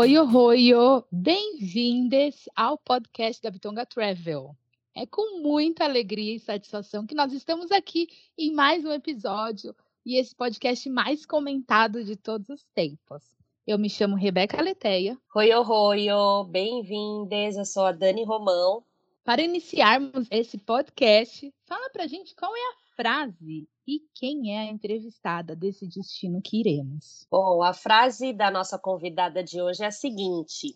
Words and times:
Roio, 0.00 0.24
roio! 0.24 1.04
Bem-vindas 1.12 2.48
ao 2.56 2.78
podcast 2.78 3.42
da 3.42 3.50
Bitonga 3.50 3.84
Travel. 3.84 4.56
É 4.96 5.04
com 5.04 5.42
muita 5.42 5.84
alegria 5.84 6.36
e 6.36 6.40
satisfação 6.40 7.06
que 7.06 7.14
nós 7.14 7.34
estamos 7.34 7.70
aqui 7.70 8.08
em 8.38 8.50
mais 8.50 8.82
um 8.82 8.92
episódio 8.92 9.76
e 10.06 10.16
esse 10.16 10.34
podcast 10.34 10.88
mais 10.88 11.26
comentado 11.26 12.02
de 12.02 12.16
todos 12.16 12.48
os 12.48 12.64
tempos. 12.74 13.22
Eu 13.66 13.78
me 13.78 13.90
chamo 13.90 14.16
Rebeca 14.16 14.62
Leteia. 14.62 15.18
Oi, 15.36 15.52
oi, 15.52 16.06
bem-vindas. 16.48 17.58
Eu 17.58 17.66
sou 17.66 17.84
a 17.84 17.92
Dani 17.92 18.24
Romão. 18.24 18.82
Para 19.22 19.42
iniciarmos 19.42 20.26
esse 20.30 20.56
podcast, 20.56 21.52
fala 21.66 21.90
pra 21.90 22.06
gente 22.06 22.34
qual 22.34 22.56
é 22.56 22.58
a 22.58 22.79
frase 23.00 23.66
e 23.88 24.00
quem 24.14 24.54
é 24.54 24.60
a 24.60 24.70
entrevistada 24.70 25.56
desse 25.56 25.88
destino 25.88 26.42
que 26.42 26.60
iremos. 26.60 27.26
Bom, 27.30 27.62
a 27.62 27.72
frase 27.72 28.32
da 28.32 28.50
nossa 28.50 28.78
convidada 28.78 29.42
de 29.42 29.60
hoje 29.60 29.82
é 29.82 29.86
a 29.86 29.90
seguinte: 29.90 30.74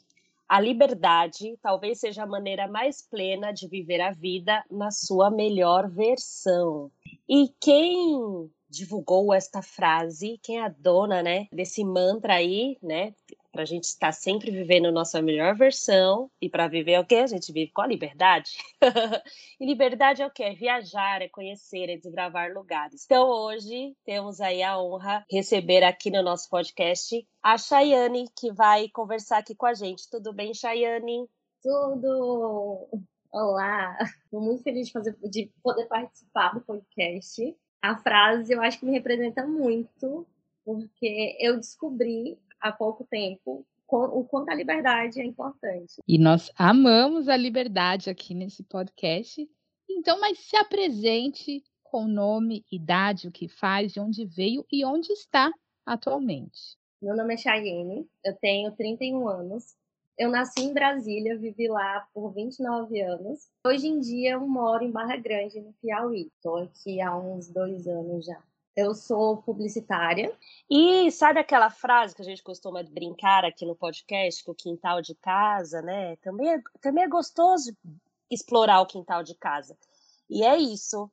a 0.49 0.59
liberdade 0.59 1.59
talvez 1.61 2.01
seja 2.01 2.23
a 2.23 2.27
maneira 2.27 2.67
mais 2.67 3.03
plena 3.03 3.53
de 3.53 3.69
viver 3.69 4.01
a 4.01 4.13
vida 4.13 4.65
na 4.71 4.91
sua 4.91 5.31
melhor 5.31 5.91
versão. 5.91 6.91
E 7.29 7.53
quem 7.61 8.51
divulgou 8.71 9.33
esta 9.33 9.61
frase, 9.61 10.41
quem 10.43 10.59
é 10.59 10.65
a 10.65 10.69
dona, 10.69 11.23
né, 11.23 11.47
desse 11.53 11.85
mantra 11.85 12.35
aí, 12.35 12.79
né, 12.83 13.15
para 13.55 13.63
a 13.63 13.67
gente 13.67 13.85
estar 13.85 14.11
sempre 14.11 14.51
vivendo 14.51 14.87
a 14.87 14.93
nossa 14.93 15.23
melhor 15.23 15.55
versão 15.55 16.29
e 16.43 16.51
para 16.51 16.67
viver 16.67 16.99
o 16.99 17.07
que 17.07 17.15
a 17.15 17.27
gente 17.29 17.53
vive 17.53 17.71
com 17.71 17.83
a 17.83 17.87
liberdade. 17.87 18.59
e 19.61 19.65
liberdade 19.65 20.23
é 20.23 20.27
o 20.27 20.31
que? 20.31 20.43
É 20.43 20.53
viajar, 20.53 21.23
é 21.23 21.29
conhecer, 21.29 21.89
é 21.89 21.97
desbravar 21.97 22.53
lugares. 22.53 23.05
Então 23.05 23.29
hoje 23.29 23.97
temos 24.05 24.41
aí 24.41 24.61
a 24.61 24.77
honra 24.77 25.25
de 25.31 25.37
receber 25.37 25.85
aqui 25.85 26.11
no 26.11 26.21
nosso 26.21 26.51
podcast 26.51 27.25
a 27.41 27.57
Chayane, 27.57 28.29
que 28.37 28.53
vai 28.53 28.89
conversar 28.89 29.39
aqui 29.39 29.55
com 29.55 29.67
a 29.67 29.75
gente. 29.75 30.11
Tudo 30.11 30.33
bem, 30.33 30.53
Chayane? 30.53 31.29
Tudo! 31.63 32.89
Olá! 33.33 33.97
Estou 34.25 34.41
muito 34.41 34.65
feliz 34.65 34.89
de, 34.89 34.93
fazer, 34.93 35.17
de 35.23 35.49
poder 35.63 35.87
participar 35.87 36.55
do 36.55 36.61
podcast. 36.61 37.57
A 37.81 37.97
frase 37.99 38.53
eu 38.53 38.61
acho 38.61 38.81
que 38.81 38.87
me 38.87 38.93
representa 38.93 39.47
muito, 39.47 40.27
porque 40.65 41.37
eu 41.39 41.57
descobri 41.57 42.37
há 42.65 42.73
pouco 42.73 43.05
tempo 43.05 43.67
o 43.87 44.25
quanto 44.25 44.49
a 44.49 44.55
liberdade 44.55 45.21
é 45.21 45.25
importante. 45.25 46.03
E 46.09 46.19
nós 46.19 46.51
amamos 46.57 47.29
a 47.29 47.37
liberdade 47.37 48.09
aqui 48.11 48.35
nesse 48.35 48.65
podcast. 48.65 49.47
Então, 49.89 50.19
mas 50.19 50.39
se 50.39 50.57
apresente 50.57 51.63
com 51.85 52.09
nome, 52.09 52.65
idade, 52.73 53.29
o 53.29 53.31
que 53.31 53.47
faz, 53.47 53.93
de 53.93 54.01
onde 54.01 54.25
veio 54.25 54.67
e 54.73 54.85
onde 54.85 55.13
está 55.13 55.53
atualmente. 55.87 56.77
Meu 57.01 57.15
nome 57.15 57.35
é 57.35 57.37
Chayenne, 57.37 58.09
eu 58.25 58.35
tenho 58.35 58.73
31 58.73 59.29
anos. 59.29 59.77
Eu 60.17 60.31
nasci 60.31 60.63
em 60.63 60.73
Brasília, 60.73 61.37
vivi 61.37 61.69
lá 61.69 62.09
por 62.15 62.33
29 62.33 63.01
anos. 63.01 63.49
Hoje 63.67 63.87
em 63.87 64.01
dia 64.01 64.33
eu 64.33 64.47
moro 64.47 64.83
em 64.83 64.91
Barra 64.91 65.17
Grande, 65.17 65.61
no 65.61 65.73
Piauí. 65.75 66.31
Estou 66.37 66.57
aqui 66.57 67.01
há 67.01 67.17
uns 67.17 67.49
dois 67.49 67.87
anos 67.87 68.25
já. 68.25 68.43
Eu 68.77 68.93
sou 68.95 69.37
publicitária. 69.37 70.37
E 70.69 71.11
sabe 71.13 71.39
aquela 71.39 71.71
frase 71.71 72.15
que 72.15 72.23
a 72.23 72.25
gente 72.25 72.43
costuma 72.43 72.83
brincar 72.83 73.45
aqui 73.45 73.65
no 73.65 73.77
podcast, 73.77 74.43
com 74.43 74.51
o 74.51 74.55
quintal 74.55 75.01
de 75.01 75.15
casa, 75.15 75.81
né? 75.81 76.17
Também 76.17 76.55
é, 76.55 76.63
também 76.81 77.05
é 77.05 77.09
gostoso 77.09 77.77
explorar 78.31 78.81
o 78.81 78.87
quintal 78.87 79.23
de 79.23 79.35
casa. 79.37 79.77
E 80.29 80.45
é 80.45 80.57
isso. 80.57 81.09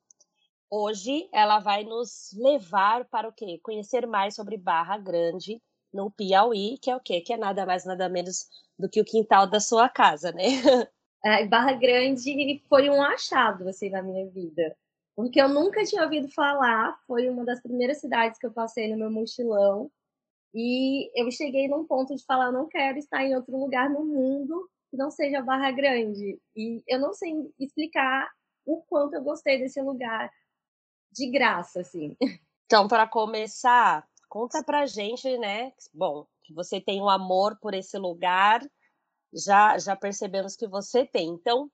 Hoje 0.68 1.28
ela 1.32 1.60
vai 1.60 1.84
nos 1.84 2.34
levar 2.36 3.04
para 3.04 3.28
o 3.28 3.32
quê? 3.32 3.60
Conhecer 3.62 4.06
mais 4.06 4.34
sobre 4.34 4.56
Barra 4.56 4.98
Grande, 4.98 5.62
no 5.92 6.10
Piauí, 6.10 6.78
que 6.78 6.90
é 6.90 6.96
o 6.96 7.00
quê? 7.00 7.20
Que 7.20 7.34
é 7.34 7.36
nada 7.36 7.64
mais, 7.66 7.84
nada 7.84 8.08
menos 8.08 8.48
do 8.78 8.88
que 8.88 9.00
o 9.00 9.04
quintal 9.04 9.46
da 9.46 9.60
sua 9.60 9.88
casa, 9.88 10.32
né? 10.32 10.42
É, 11.24 11.46
Barra 11.46 11.74
Grande 11.74 12.60
foi 12.68 12.90
um 12.90 13.00
achado, 13.00 13.68
assim, 13.68 13.88
na 13.88 14.02
minha 14.02 14.28
vida 14.28 14.76
porque 15.14 15.40
eu 15.40 15.48
nunca 15.48 15.84
tinha 15.84 16.02
ouvido 16.02 16.28
falar. 16.28 16.98
Foi 17.06 17.28
uma 17.28 17.44
das 17.44 17.60
primeiras 17.60 18.00
cidades 18.00 18.38
que 18.38 18.46
eu 18.46 18.52
passei 18.52 18.90
no 18.90 18.98
meu 18.98 19.10
mochilão. 19.10 19.90
E 20.54 21.10
eu 21.20 21.30
cheguei 21.30 21.68
num 21.68 21.86
ponto 21.86 22.14
de 22.14 22.24
falar: 22.24 22.52
não 22.52 22.68
quero 22.68 22.98
estar 22.98 23.24
em 23.24 23.34
outro 23.34 23.56
lugar 23.56 23.88
no 23.90 24.04
mundo 24.04 24.68
que 24.90 24.96
não 24.96 25.10
seja 25.10 25.40
Barra 25.40 25.70
Grande. 25.70 26.38
E 26.54 26.82
eu 26.86 27.00
não 27.00 27.14
sei 27.14 27.32
explicar 27.58 28.30
o 28.64 28.82
quanto 28.82 29.14
eu 29.14 29.22
gostei 29.22 29.58
desse 29.58 29.80
lugar 29.80 30.30
de 31.10 31.30
graça, 31.30 31.80
assim. 31.80 32.16
Então, 32.66 32.88
para 32.88 33.06
começar, 33.06 34.06
conta 34.28 34.62
pra 34.62 34.86
gente, 34.86 35.36
né? 35.36 35.72
Bom, 35.92 36.26
que 36.42 36.54
você 36.54 36.80
tem 36.80 37.02
um 37.02 37.08
amor 37.08 37.58
por 37.60 37.74
esse 37.74 37.98
lugar, 37.98 38.62
já 39.32 39.78
já 39.78 39.94
percebemos 39.96 40.56
que 40.56 40.66
você 40.66 41.04
tem. 41.04 41.28
Então, 41.28 41.70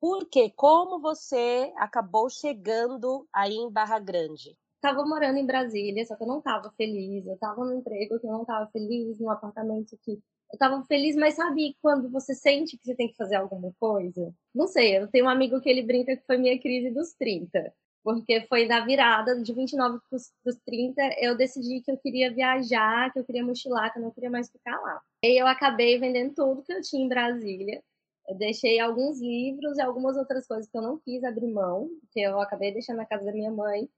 porque 0.00 0.50
como 0.50 1.00
você 1.00 1.72
acabou 1.76 2.30
chegando 2.30 3.26
aí 3.32 3.54
em 3.54 3.70
Barra 3.70 3.98
Grande? 3.98 4.56
Estava 4.76 5.04
morando 5.04 5.38
em 5.38 5.46
Brasília, 5.46 6.06
só 6.06 6.14
que 6.14 6.22
eu 6.22 6.28
não 6.28 6.38
estava 6.38 6.72
feliz. 6.76 7.26
Eu 7.26 7.34
estava 7.34 7.64
no 7.64 7.74
emprego 7.74 8.18
que 8.20 8.26
eu 8.26 8.30
não 8.30 8.42
estava 8.42 8.70
feliz, 8.70 9.18
no 9.18 9.28
apartamento 9.28 9.98
que 10.04 10.12
eu 10.12 10.54
estava 10.54 10.82
feliz, 10.84 11.16
mas 11.16 11.34
sabe 11.34 11.76
quando 11.82 12.08
você 12.10 12.34
sente 12.34 12.78
que 12.78 12.84
você 12.84 12.94
tem 12.94 13.08
que 13.08 13.16
fazer 13.16 13.36
alguma 13.36 13.72
coisa? 13.78 14.32
Não 14.54 14.66
sei, 14.66 14.98
eu 14.98 15.08
tenho 15.08 15.26
um 15.26 15.28
amigo 15.28 15.60
que 15.60 15.68
ele 15.68 15.82
brinca 15.82 16.16
que 16.16 16.24
foi 16.24 16.38
minha 16.38 16.58
crise 16.60 16.90
dos 16.90 17.12
30. 17.14 17.72
Porque 18.04 18.46
foi 18.48 18.66
na 18.66 18.80
virada 18.84 19.42
de 19.42 19.52
29 19.52 19.98
para 20.08 20.16
os 20.16 20.56
30, 20.64 21.02
eu 21.20 21.36
decidi 21.36 21.82
que 21.82 21.90
eu 21.90 21.98
queria 21.98 22.32
viajar, 22.32 23.12
que 23.12 23.18
eu 23.18 23.24
queria 23.24 23.44
mochilar, 23.44 23.92
que 23.92 23.98
eu 23.98 24.02
não 24.02 24.12
queria 24.12 24.30
mais 24.30 24.48
ficar 24.48 24.80
lá. 24.80 25.02
E 25.24 25.38
eu 25.38 25.46
acabei 25.46 25.98
vendendo 25.98 26.34
tudo 26.34 26.62
que 26.62 26.72
eu 26.72 26.80
tinha 26.80 27.04
em 27.04 27.08
Brasília 27.08 27.82
eu 28.28 28.36
deixei 28.36 28.78
alguns 28.78 29.20
livros 29.20 29.78
e 29.78 29.82
algumas 29.82 30.16
outras 30.16 30.46
coisas 30.46 30.70
que 30.70 30.76
eu 30.76 30.82
não 30.82 30.98
quis 30.98 31.24
abrir 31.24 31.48
mão, 31.52 31.88
que 32.12 32.20
eu 32.20 32.40
acabei 32.40 32.72
deixando 32.72 32.98
na 32.98 33.06
casa 33.06 33.24
da 33.24 33.32
minha 33.32 33.50
mãe, 33.50 33.88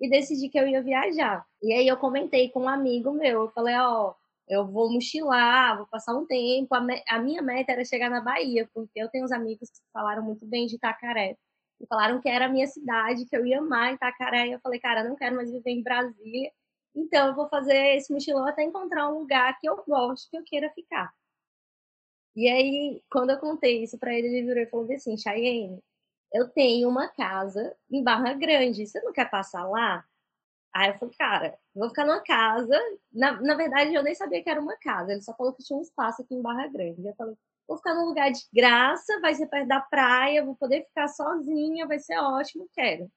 e 0.00 0.08
decidi 0.08 0.48
que 0.48 0.58
eu 0.58 0.68
ia 0.68 0.82
viajar. 0.82 1.44
E 1.62 1.72
aí 1.72 1.88
eu 1.88 1.96
comentei 1.96 2.50
com 2.50 2.60
um 2.60 2.68
amigo 2.68 3.12
meu, 3.12 3.42
eu 3.42 3.50
falei, 3.50 3.74
ó, 3.76 4.10
oh, 4.10 4.14
eu 4.48 4.66
vou 4.66 4.92
mochilar, 4.92 5.76
vou 5.76 5.86
passar 5.86 6.14
um 6.16 6.26
tempo. 6.26 6.74
A, 6.74 6.80
me 6.80 7.02
a, 7.08 7.18
minha 7.18 7.42
meta 7.42 7.72
era 7.72 7.84
chegar 7.84 8.10
na 8.10 8.20
Bahia, 8.20 8.68
porque 8.74 9.00
eu 9.00 9.08
tenho 9.08 9.24
uns 9.24 9.32
amigos 9.32 9.70
que 9.70 9.80
falaram 9.92 10.22
muito 10.22 10.46
bem 10.46 10.66
de 10.66 10.76
Itacaré. 10.76 11.36
E 11.80 11.86
falaram 11.86 12.20
que 12.20 12.28
era 12.28 12.46
a 12.46 12.48
minha 12.48 12.66
cidade, 12.66 13.26
que 13.26 13.36
eu 13.36 13.46
ia 13.46 13.58
amar 13.58 13.94
Itacaré. 13.94 14.48
E 14.48 14.52
eu 14.52 14.60
falei, 14.60 14.80
cara, 14.80 15.04
não 15.04 15.16
quero 15.16 15.36
mais 15.36 15.50
viver 15.50 15.70
em 15.70 15.82
Brasília. 15.82 16.50
Então 16.94 17.28
eu 17.28 17.34
vou 17.34 17.48
fazer 17.48 17.96
esse 17.96 18.12
mochilão 18.12 18.46
até 18.46 18.62
encontrar 18.64 19.08
um 19.08 19.20
lugar 19.20 19.58
que 19.60 19.68
eu 19.68 19.82
gosto, 19.86 20.30
que 20.30 20.38
eu 20.38 20.44
queira 20.44 20.70
ficar. 20.70 21.12
E 22.36 22.48
aí, 22.48 23.02
quando 23.10 23.30
eu 23.30 23.38
contei 23.38 23.82
isso 23.82 23.98
para 23.98 24.14
ele, 24.14 24.28
ele 24.28 24.46
virou 24.46 24.62
e 24.62 24.66
falou 24.66 24.92
assim: 24.92 25.16
Chayenne, 25.16 25.82
eu 26.32 26.48
tenho 26.48 26.88
uma 26.88 27.08
casa 27.08 27.76
em 27.90 28.02
Barra 28.02 28.34
Grande, 28.34 28.86
você 28.86 29.00
não 29.02 29.12
quer 29.12 29.30
passar 29.30 29.66
lá? 29.68 30.04
Aí 30.74 30.90
eu 30.90 30.98
falei, 30.98 31.14
cara, 31.16 31.58
vou 31.74 31.88
ficar 31.88 32.04
numa 32.06 32.20
casa. 32.22 32.78
Na, 33.12 33.40
na 33.40 33.54
verdade, 33.54 33.94
eu 33.94 34.02
nem 34.02 34.14
sabia 34.14 34.42
que 34.42 34.50
era 34.50 34.60
uma 34.60 34.76
casa, 34.76 35.12
ele 35.12 35.22
só 35.22 35.34
falou 35.34 35.52
que 35.54 35.62
tinha 35.62 35.78
um 35.78 35.82
espaço 35.82 36.22
aqui 36.22 36.34
em 36.34 36.42
Barra 36.42 36.68
Grande. 36.68 37.06
Eu 37.06 37.14
falei, 37.14 37.36
vou 37.66 37.76
ficar 37.78 37.94
num 37.94 38.06
lugar 38.06 38.30
de 38.30 38.42
graça, 38.52 39.20
vai 39.20 39.34
ser 39.34 39.46
perto 39.46 39.68
da 39.68 39.80
praia, 39.80 40.44
vou 40.44 40.54
poder 40.56 40.84
ficar 40.86 41.08
sozinha, 41.08 41.86
vai 41.86 41.98
ser 41.98 42.18
ótimo, 42.18 42.68
quero. 42.74 43.10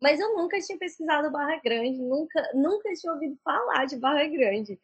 Mas 0.00 0.20
eu 0.20 0.34
nunca 0.36 0.58
tinha 0.60 0.78
pesquisado 0.78 1.30
Barra 1.30 1.60
Grande, 1.62 1.98
nunca, 2.00 2.50
nunca 2.54 2.92
tinha 2.94 3.12
ouvido 3.12 3.38
falar 3.44 3.86
de 3.86 3.96
Barra 3.96 4.26
Grande. 4.26 4.78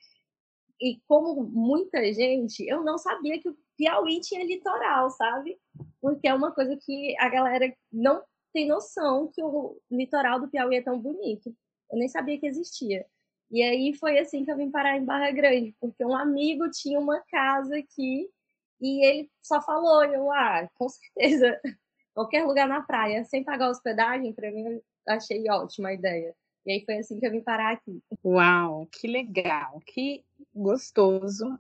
E 0.81 1.00
como 1.08 1.42
muita 1.42 2.12
gente, 2.12 2.64
eu 2.69 2.84
não 2.84 2.98
sabia 2.98 3.40
que 3.40 3.52
Piauí 3.78 4.20
tinha 4.20 4.44
litoral, 4.44 5.08
sabe? 5.10 5.56
Porque 6.00 6.26
é 6.26 6.34
uma 6.34 6.52
coisa 6.52 6.76
que 6.76 7.16
a 7.19 7.28
galera 7.28 7.72
não 7.92 8.22
tem 8.52 8.66
noção 8.66 9.30
que 9.32 9.42
o 9.42 9.80
litoral 9.88 10.40
do 10.40 10.48
Piauí 10.48 10.76
é 10.76 10.82
tão 10.82 10.98
bonito. 10.98 11.54
Eu 11.90 11.98
nem 11.98 12.08
sabia 12.08 12.38
que 12.38 12.46
existia. 12.46 13.06
E 13.50 13.62
aí 13.62 13.94
foi 13.94 14.19
assim 14.19 14.44
que 14.44 14.50
eu 14.50 14.56
vim 14.56 14.70
parar 14.70 14.98
em 14.98 15.04
Barra 15.04 15.30
Grande, 15.30 15.75
porque 15.80 16.04
um 16.04 16.14
amigo 16.14 16.69
tinha 16.70 16.98
uma 16.98 17.22
casa 17.30 17.78
aqui 17.78 18.28
e 18.80 19.06
ele 19.06 19.30
só 19.42 19.62
falou, 19.62 20.04
eu, 20.04 20.31
ah, 20.32 20.69
com 20.74 20.88
certeza, 20.88 21.58
qualquer 22.14 22.44
lugar 22.44 22.69
na 22.69 22.82
praia, 22.82 23.24
sem 23.24 23.42
pagar 23.42 23.70
hospedagem, 23.70 24.34
para 24.34 24.50
mim 24.50 24.64
eu 24.66 24.82
achei 25.06 25.48
ótima 25.48 25.88
a 25.88 25.94
ideia. 25.94 26.34
E 26.66 26.72
aí 26.72 26.84
foi 26.84 26.98
assim 26.98 27.19
que 27.19 27.26
eu 27.26 27.31
vim 27.31 27.40
parar 27.40 27.72
aqui. 27.72 28.02
Uau, 28.22 28.86
que 28.92 29.06
legal, 29.06 29.81
que 29.86 30.22
gostoso 30.54 31.58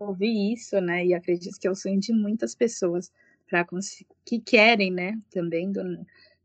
ouvir 0.00 0.52
isso, 0.52 0.80
né? 0.80 1.04
E 1.04 1.14
acredito 1.14 1.58
que 1.58 1.66
é 1.66 1.70
o 1.70 1.74
sonho 1.74 2.00
de 2.00 2.12
muitas 2.12 2.54
pessoas 2.54 3.10
para 3.46 3.66
que 4.24 4.40
querem, 4.40 4.90
né, 4.90 5.20
também 5.30 5.70
do, 5.70 5.82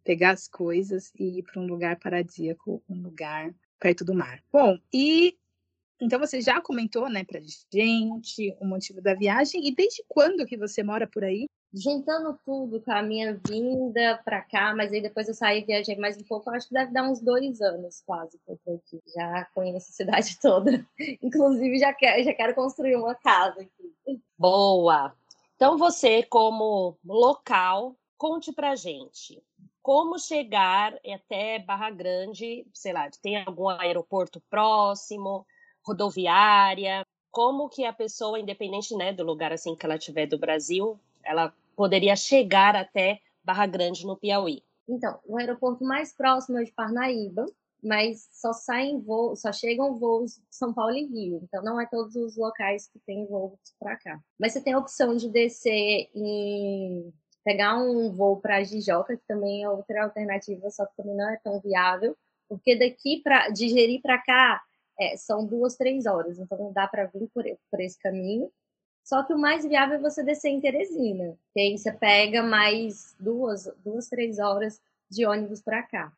pegar 0.03 0.31
as 0.31 0.47
coisas 0.47 1.11
e 1.17 1.39
ir 1.39 1.43
para 1.43 1.61
um 1.61 1.65
lugar 1.65 1.97
paradisíaco, 1.97 2.83
um 2.89 3.01
lugar 3.01 3.53
perto 3.79 4.03
do 4.03 4.13
mar. 4.13 4.43
Bom, 4.51 4.77
e 4.93 5.37
então 6.01 6.19
você 6.19 6.41
já 6.41 6.61
comentou, 6.61 7.09
né, 7.09 7.23
pra 7.23 7.39
gente 7.39 8.55
o 8.59 8.65
motivo 8.65 9.01
da 9.01 9.13
viagem 9.13 9.67
e 9.67 9.73
desde 9.73 10.03
quando 10.07 10.45
que 10.45 10.57
você 10.57 10.83
mora 10.83 11.07
por 11.07 11.23
aí? 11.23 11.47
Juntando 11.81 12.39
tudo 12.45 12.81
com 12.81 12.91
a 12.91 13.01
minha 13.01 13.39
vinda 13.47 14.19
pra 14.23 14.41
cá, 14.41 14.73
mas 14.75 14.91
aí 14.91 15.01
depois 15.01 15.27
eu 15.27 15.33
saí 15.33 15.61
e 15.61 15.65
viajei 15.65 15.95
mais 15.95 16.17
um 16.17 16.23
pouco, 16.23 16.49
acho 16.49 16.67
que 16.67 16.73
deve 16.73 16.91
dar 16.91 17.03
uns 17.03 17.21
dois 17.21 17.61
anos 17.61 18.01
quase 18.05 18.39
que 18.39 18.51
eu 18.51 18.59
tô 18.65 18.73
aqui. 18.75 19.01
Já 19.13 19.45
conheço 19.53 19.89
a 19.89 19.93
cidade 19.93 20.37
toda. 20.41 20.85
Inclusive 21.21 21.77
já 21.79 21.93
quero, 21.93 22.23
já 22.23 22.33
quero 22.33 22.55
construir 22.55 22.95
uma 22.95 23.15
casa 23.15 23.61
aqui. 23.61 24.21
Boa! 24.37 25.13
Então 25.55 25.77
você, 25.77 26.23
como 26.23 26.97
local, 27.03 27.95
conte 28.17 28.51
pra 28.51 28.75
gente 28.75 29.41
como 29.87 30.19
chegar 30.19 30.99
até 31.15 31.59
Barra 31.59 31.89
Grande, 31.89 32.67
sei 32.73 32.91
lá, 32.91 33.09
tem 33.21 33.37
algum 33.37 33.69
aeroporto 33.69 34.41
próximo, 34.49 35.47
rodoviária, 35.81 37.05
como 37.31 37.69
que 37.69 37.85
a 37.85 37.93
pessoa, 37.93 38.37
independente 38.37 38.93
né, 38.97 39.13
do 39.13 39.23
lugar 39.23 39.53
assim 39.53 39.77
que 39.77 39.85
ela 39.85 39.97
tiver 39.97 40.25
do 40.25 40.37
Brasil, 40.37 40.99
ela 41.23 41.53
poderia 41.77 42.15
chegar 42.15 42.75
até 42.75 43.19
Barra 43.43 43.67
Grande 43.67 44.05
no 44.05 44.17
Piauí? 44.17 44.63
Então, 44.89 45.19
o 45.25 45.37
aeroporto 45.37 45.83
mais 45.83 46.11
próximo 46.11 46.57
é 46.57 46.63
de 46.63 46.71
Parnaíba, 46.71 47.45
mas 47.83 48.27
só 48.31 48.51
saem 48.51 48.99
voos, 48.99 49.41
só 49.41 49.53
chegam 49.53 49.95
voos 49.95 50.35
de 50.35 50.55
São 50.55 50.73
Paulo 50.73 50.95
e 50.95 51.05
Rio. 51.05 51.41
Então 51.43 51.63
não 51.63 51.79
é 51.79 51.85
todos 51.85 52.15
os 52.15 52.35
locais 52.35 52.87
que 52.87 52.99
tem 52.99 53.25
voos 53.27 53.59
para 53.79 53.95
cá. 53.95 54.19
Mas 54.39 54.53
você 54.53 54.61
tem 54.61 54.73
a 54.73 54.79
opção 54.79 55.15
de 55.15 55.29
descer 55.29 56.09
em 56.15 57.13
pegar 57.45 57.77
um 57.77 58.11
voo 58.11 58.41
para 58.41 58.63
Jijoca, 58.63 59.15
que 59.15 59.23
também 59.27 59.63
é 59.63 59.69
outra 59.69 60.03
alternativa, 60.03 60.69
só 60.71 60.85
que 60.85 60.95
também 60.97 61.15
não 61.15 61.29
é 61.29 61.37
tão 61.37 61.61
viável, 61.61 62.17
porque 62.49 62.75
daqui 62.75 63.21
para 63.23 63.49
digerir 63.49 64.01
para 64.01 64.17
cá 64.17 64.61
é, 64.99 65.15
são 65.15 65.45
duas, 65.45 65.75
três 65.75 66.05
horas, 66.07 66.39
então 66.39 66.57
não 66.57 66.73
dá 66.73 66.87
para 66.87 67.05
vir 67.05 67.29
por, 67.33 67.45
por 67.69 67.79
esse 67.79 67.97
caminho. 67.99 68.51
Só 69.07 69.23
que 69.23 69.33
o 69.33 69.39
mais 69.39 69.63
viável 69.63 69.95
é 69.95 70.01
você 70.01 70.21
descer 70.21 70.49
em 70.49 70.59
Teresina, 70.59 71.39
aí 71.57 71.77
você 71.77 71.93
pega 71.93 72.43
mais 72.43 73.15
duas, 73.17 73.65
duas 73.81 74.09
três 74.09 74.37
horas 74.37 74.81
de 75.09 75.25
ônibus 75.25 75.61
para 75.61 75.81
cá. 75.81 76.11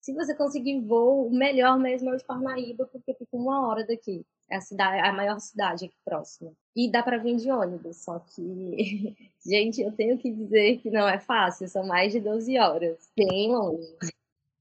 Se 0.00 0.14
você 0.14 0.32
conseguir 0.32 0.78
voo, 0.78 1.26
o 1.26 1.34
melhor 1.34 1.76
mesmo 1.76 2.08
é 2.08 2.14
o 2.14 2.16
de 2.16 2.24
Parnaíba, 2.24 2.86
porque 2.86 3.14
fica 3.14 3.36
uma 3.36 3.66
hora 3.66 3.84
daqui. 3.84 4.24
É 4.48 4.58
a, 4.58 4.60
cidade, 4.60 5.00
a 5.00 5.12
maior 5.12 5.40
cidade 5.40 5.86
aqui 5.86 5.96
próxima. 6.04 6.52
E 6.76 6.88
dá 6.88 7.02
para 7.02 7.18
vir 7.18 7.34
de 7.34 7.50
ônibus, 7.50 7.96
só 7.96 8.20
que, 8.20 9.16
gente, 9.44 9.80
eu 9.80 9.90
tenho 9.90 10.16
que 10.16 10.30
dizer 10.30 10.78
que 10.78 10.88
não 10.88 11.08
é 11.08 11.18
fácil, 11.18 11.68
são 11.68 11.84
mais 11.84 12.12
de 12.12 12.20
12 12.20 12.56
horas, 12.58 13.10
bem 13.16 13.50
longe. 13.50 13.92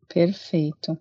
Perfeito. 0.07 0.97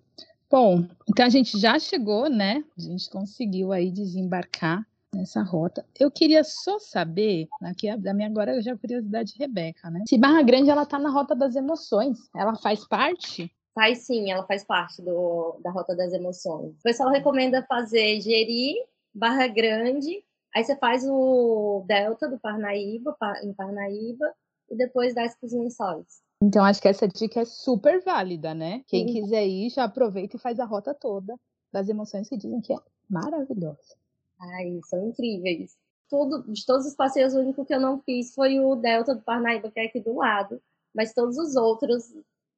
Bom, 0.47 0.87
então 1.09 1.25
a 1.25 1.29
gente 1.29 1.59
já 1.59 1.79
chegou, 1.79 2.29
né? 2.29 2.63
A 2.77 2.81
gente 2.81 3.09
conseguiu 3.09 3.71
aí 3.71 3.89
desembarcar 3.89 4.87
nessa 5.13 5.41
rota. 5.41 5.85
Eu 5.99 6.09
queria 6.09 6.43
só 6.43 6.79
saber, 6.79 7.47
aqui 7.61 7.95
da 7.97 8.13
minha 8.13 8.27
agora 8.27 8.61
já 8.61 8.77
curiosidade 8.77 9.33
de 9.33 9.39
Rebeca, 9.39 9.89
né? 9.89 10.03
Se 10.07 10.17
Barra 10.17 10.41
Grande 10.41 10.69
ela 10.69 10.85
tá 10.85 10.97
na 10.99 11.09
rota 11.09 11.35
das 11.35 11.55
emoções, 11.55 12.17
ela 12.35 12.55
faz 12.55 12.87
parte? 12.87 13.51
Faz 13.73 13.99
sim, 13.99 14.31
ela 14.31 14.45
faz 14.45 14.63
parte 14.63 15.01
do, 15.01 15.59
da 15.63 15.71
rota 15.71 15.95
das 15.95 16.13
emoções. 16.13 16.77
O 16.79 16.83
pessoal 16.83 17.09
recomenda 17.09 17.65
fazer 17.67 18.19
Jeri, 18.21 18.75
Barra 19.13 19.47
Grande, 19.47 20.23
aí 20.55 20.63
você 20.63 20.75
faz 20.77 21.03
o 21.07 21.83
Delta 21.87 22.27
do 22.27 22.39
Parnaíba, 22.39 23.15
em 23.43 23.53
Parnaíba, 23.53 24.33
e 24.69 24.75
depois 24.75 25.15
desce 25.15 25.37
para 25.39 25.47
os 25.47 25.53
lençóis. 25.53 26.21
Então, 26.41 26.63
acho 26.63 26.81
que 26.81 26.87
essa 26.87 27.07
dica 27.07 27.41
é 27.41 27.45
super 27.45 28.01
válida, 28.01 28.53
né? 28.53 28.81
Quem 28.87 29.05
quiser 29.05 29.45
ir, 29.45 29.69
já 29.69 29.83
aproveita 29.83 30.37
e 30.37 30.39
faz 30.39 30.59
a 30.59 30.65
rota 30.65 30.93
toda 30.93 31.35
das 31.71 31.89
emoções 31.89 32.29
que 32.29 32.37
dizem 32.37 32.61
que 32.61 32.73
é 32.73 32.77
maravilhosa. 33.09 33.97
Ai, 34.39 34.79
são 34.85 35.09
incríveis. 35.09 35.77
Tudo, 36.09 36.43
de 36.51 36.65
todos 36.65 36.85
os 36.85 36.95
passeios, 36.95 37.33
o 37.33 37.39
único 37.39 37.65
que 37.65 37.73
eu 37.73 37.79
não 37.79 37.99
fiz 38.01 38.33
foi 38.33 38.59
o 38.59 38.75
Delta 38.75 39.13
do 39.13 39.21
Parnaíba, 39.21 39.69
que 39.69 39.79
é 39.79 39.85
aqui 39.85 39.99
do 39.99 40.15
lado. 40.15 40.61
Mas 40.93 41.13
todos 41.13 41.37
os 41.37 41.55
outros, 41.55 42.13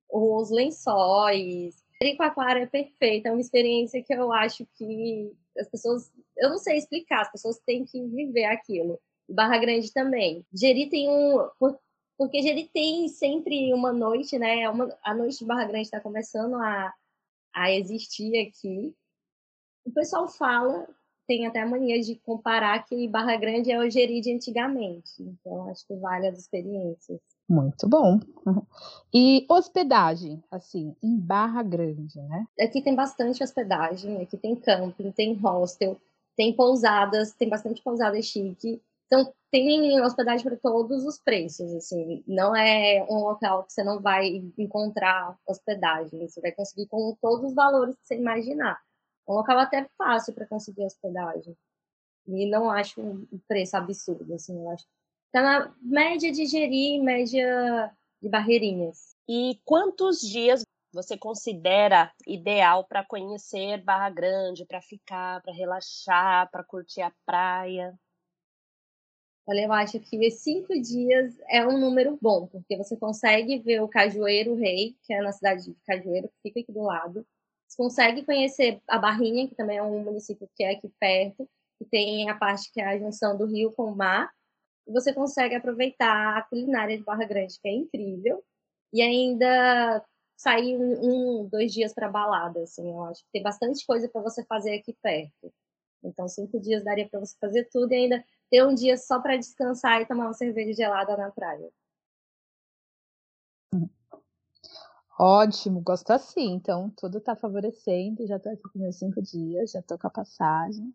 os 0.10 0.50
lençóis. 0.50 1.83
Jericoacoara 2.01 2.62
é 2.62 2.66
perfeita, 2.66 3.30
é 3.30 3.31
uma 3.31 3.42
experiência 3.42 4.01
que 4.01 4.13
eu 4.13 4.31
acho 4.31 4.66
que 4.75 5.31
as 5.57 5.69
pessoas, 5.69 6.12
eu 6.38 6.50
não 6.50 6.57
sei 6.57 6.78
explicar, 6.78 7.22
as 7.22 7.31
pessoas 7.31 7.60
têm 7.66 7.86
que 7.86 8.01
viver 8.07 8.45
aquilo. 8.45 9.00
Barra 9.30 9.57
Grande 9.57 9.92
também. 9.94 10.45
Jeri 10.54 10.89
tem 10.89 11.10
um, 11.10 11.50
porque 12.18 12.38
ele 12.38 12.69
tem 12.69 13.07
sempre 13.07 13.74
uma 13.74 13.92
noite, 13.92 14.38
né? 14.38 14.69
Uma, 14.69 14.95
a 15.04 15.13
noite 15.13 15.39
de 15.39 15.45
Barra 15.45 15.66
Grande 15.66 15.88
está 15.88 16.00
começando 16.00 16.56
a, 16.56 16.94
a 17.54 17.72
existir 17.72 18.38
aqui. 18.39 18.95
O 19.86 19.92
pessoal 19.92 20.28
fala, 20.28 20.88
tem 21.31 21.48
até 21.48 21.62
a 21.62 21.66
mania 21.66 21.98
de 22.01 22.16
comparar 22.16 22.86
que 22.86 23.07
Barra 23.07 23.38
Grande 23.38 23.72
é 23.72 23.80
o 23.80 23.89
Jeri 23.89 24.19
de 24.19 24.33
antigamente. 24.33 25.13
Então, 25.18 25.69
acho 25.69 25.88
que 25.88 25.95
vale 25.95 26.28
as 26.28 26.38
experiências. 26.38 27.22
Muito 27.48 27.88
bom. 27.88 28.19
E 29.13 29.45
hospedagem, 29.50 30.42
assim, 30.50 30.95
em 31.04 31.18
Barra 31.18 31.62
Grande, 31.63 32.18
né? 32.22 32.45
Aqui 32.62 32.81
tem 32.81 32.95
bastante 32.95 33.44
hospedagem, 33.44 34.22
aqui 34.22 34.38
tem 34.38 34.56
camping, 34.56 35.12
tem 35.12 35.33
hostel, 35.33 35.98
tem 36.36 36.54
pousadas, 36.54 37.33
tem 37.33 37.50
bastante 37.50 37.81
pousada 37.81 38.22
chique. 38.22 38.81
Então, 39.06 39.33
tem 39.51 40.01
hospedagem 40.01 40.45
para 40.45 40.56
todos 40.56 41.06
os 41.06 41.18
preços, 41.18 41.74
assim, 41.74 42.24
não 42.25 42.56
é 42.56 43.06
um 43.10 43.19
local 43.19 43.63
que 43.66 43.74
você 43.74 43.83
não 43.83 44.01
vai 44.01 44.42
encontrar 44.57 45.38
hospedagem, 45.45 46.28
você 46.28 46.39
vai 46.39 46.54
conseguir 46.54 46.88
com 46.88 47.18
todos 47.22 47.50
os 47.50 47.54
valores 47.54 47.95
que 47.95 48.07
você 48.07 48.16
imaginar. 48.16 48.80
Um 49.27 49.33
local 49.33 49.59
até 49.59 49.88
fácil 49.97 50.33
para 50.33 50.47
conseguir 50.47 50.83
hospedagem. 50.83 51.56
E 52.27 52.45
não 52.45 52.69
acho 52.69 53.01
um 53.01 53.39
preço 53.47 53.75
absurdo, 53.75 54.33
assim, 54.33 54.56
eu 54.56 54.69
acho. 54.71 54.85
Tá 55.31 55.41
na 55.41 55.75
média 55.81 56.31
de 56.31 56.45
gerir, 56.45 57.01
média 57.01 57.91
de 58.21 58.29
barreirinhas. 58.29 59.15
E 59.27 59.59
quantos 59.63 60.19
dias 60.19 60.63
você 60.94 61.18
considera 61.18 62.12
ideal 62.27 62.83
para 62.83 63.06
conhecer 63.06 63.81
Barra 63.81 64.09
Grande, 64.09 64.65
para 64.65 64.81
ficar, 64.81 65.41
para 65.41 65.53
relaxar, 65.53 66.50
para 66.51 66.63
curtir 66.63 67.01
a 67.01 67.13
praia? 67.25 67.97
Olha, 69.47 69.65
eu 69.65 69.73
acho 69.73 70.00
que 70.00 70.29
cinco 70.31 70.79
dias 70.79 71.35
é 71.49 71.66
um 71.66 71.80
número 71.80 72.18
bom, 72.21 72.45
porque 72.47 72.78
você 72.78 72.95
consegue 72.95 73.57
ver 73.59 73.81
o 73.81 73.87
Cajueiro 73.87 74.56
Rei, 74.56 74.95
que 75.04 75.13
é 75.13 75.21
na 75.21 75.31
cidade 75.31 75.66
de 75.66 75.75
Cajueiro, 75.85 76.30
que 76.30 76.42
fica 76.44 76.59
aqui 76.59 76.71
do 76.71 76.83
lado. 76.83 77.25
Consegue 77.75 78.23
conhecer 78.23 78.81
a 78.87 78.97
Barrinha, 78.97 79.47
que 79.47 79.56
também 79.56 79.78
é 79.78 79.83
um 79.83 80.04
município 80.04 80.49
que 80.56 80.63
é 80.63 80.71
aqui 80.71 80.90
perto, 80.99 81.47
que 81.78 81.85
tem 81.85 82.30
a 82.30 82.35
parte 82.35 82.71
que 82.71 82.81
é 82.81 82.85
a 82.85 82.97
junção 82.97 83.37
do 83.37 83.45
rio 83.45 83.71
com 83.71 83.85
o 83.85 83.95
mar. 83.95 84.30
E 84.87 84.92
você 84.92 85.13
consegue 85.13 85.56
aproveitar 85.56 86.37
a 86.37 86.42
culinária 86.44 86.97
de 86.97 87.04
Barra 87.04 87.25
Grande, 87.25 87.59
que 87.59 87.68
é 87.68 87.73
incrível, 87.73 88.44
e 88.94 89.01
ainda 89.01 90.04
sair 90.35 90.75
um, 90.75 91.42
um 91.44 91.47
dois 91.47 91.71
dias 91.71 91.94
para 91.94 92.09
balada, 92.09 92.63
assim, 92.63 92.90
eu 92.90 93.04
acho 93.06 93.23
que 93.23 93.31
tem 93.31 93.44
bastante 93.44 93.85
coisa 93.85 94.09
para 94.09 94.21
você 94.21 94.44
fazer 94.45 94.75
aqui 94.75 94.95
perto. 95.01 95.54
Então, 96.04 96.28
cinco 96.28 96.59
dias 96.59 96.83
daria 96.83 97.07
para 97.07 97.19
você 97.19 97.35
fazer 97.40 97.69
tudo 97.71 97.94
e 97.94 97.95
ainda 97.95 98.25
ter 98.49 98.66
um 98.66 98.73
dia 98.73 98.97
só 98.97 99.19
para 99.19 99.37
descansar 99.37 100.01
e 100.01 100.06
tomar 100.07 100.25
uma 100.25 100.33
cerveja 100.33 100.73
gelada 100.73 101.16
na 101.16 101.30
praia. 101.30 101.69
Ótimo, 105.23 105.81
gosto 105.81 106.09
assim. 106.09 106.51
Então, 106.51 106.92
tudo 106.97 107.19
está 107.19 107.35
favorecendo. 107.35 108.25
Já 108.25 108.37
estou 108.37 108.51
aqui 108.51 108.63
com 108.73 108.80
meus 108.80 108.95
cinco 108.95 109.21
dias, 109.21 109.69
já 109.69 109.80
estou 109.80 109.95
com 109.95 110.07
a 110.07 110.09
passagem. 110.09 110.92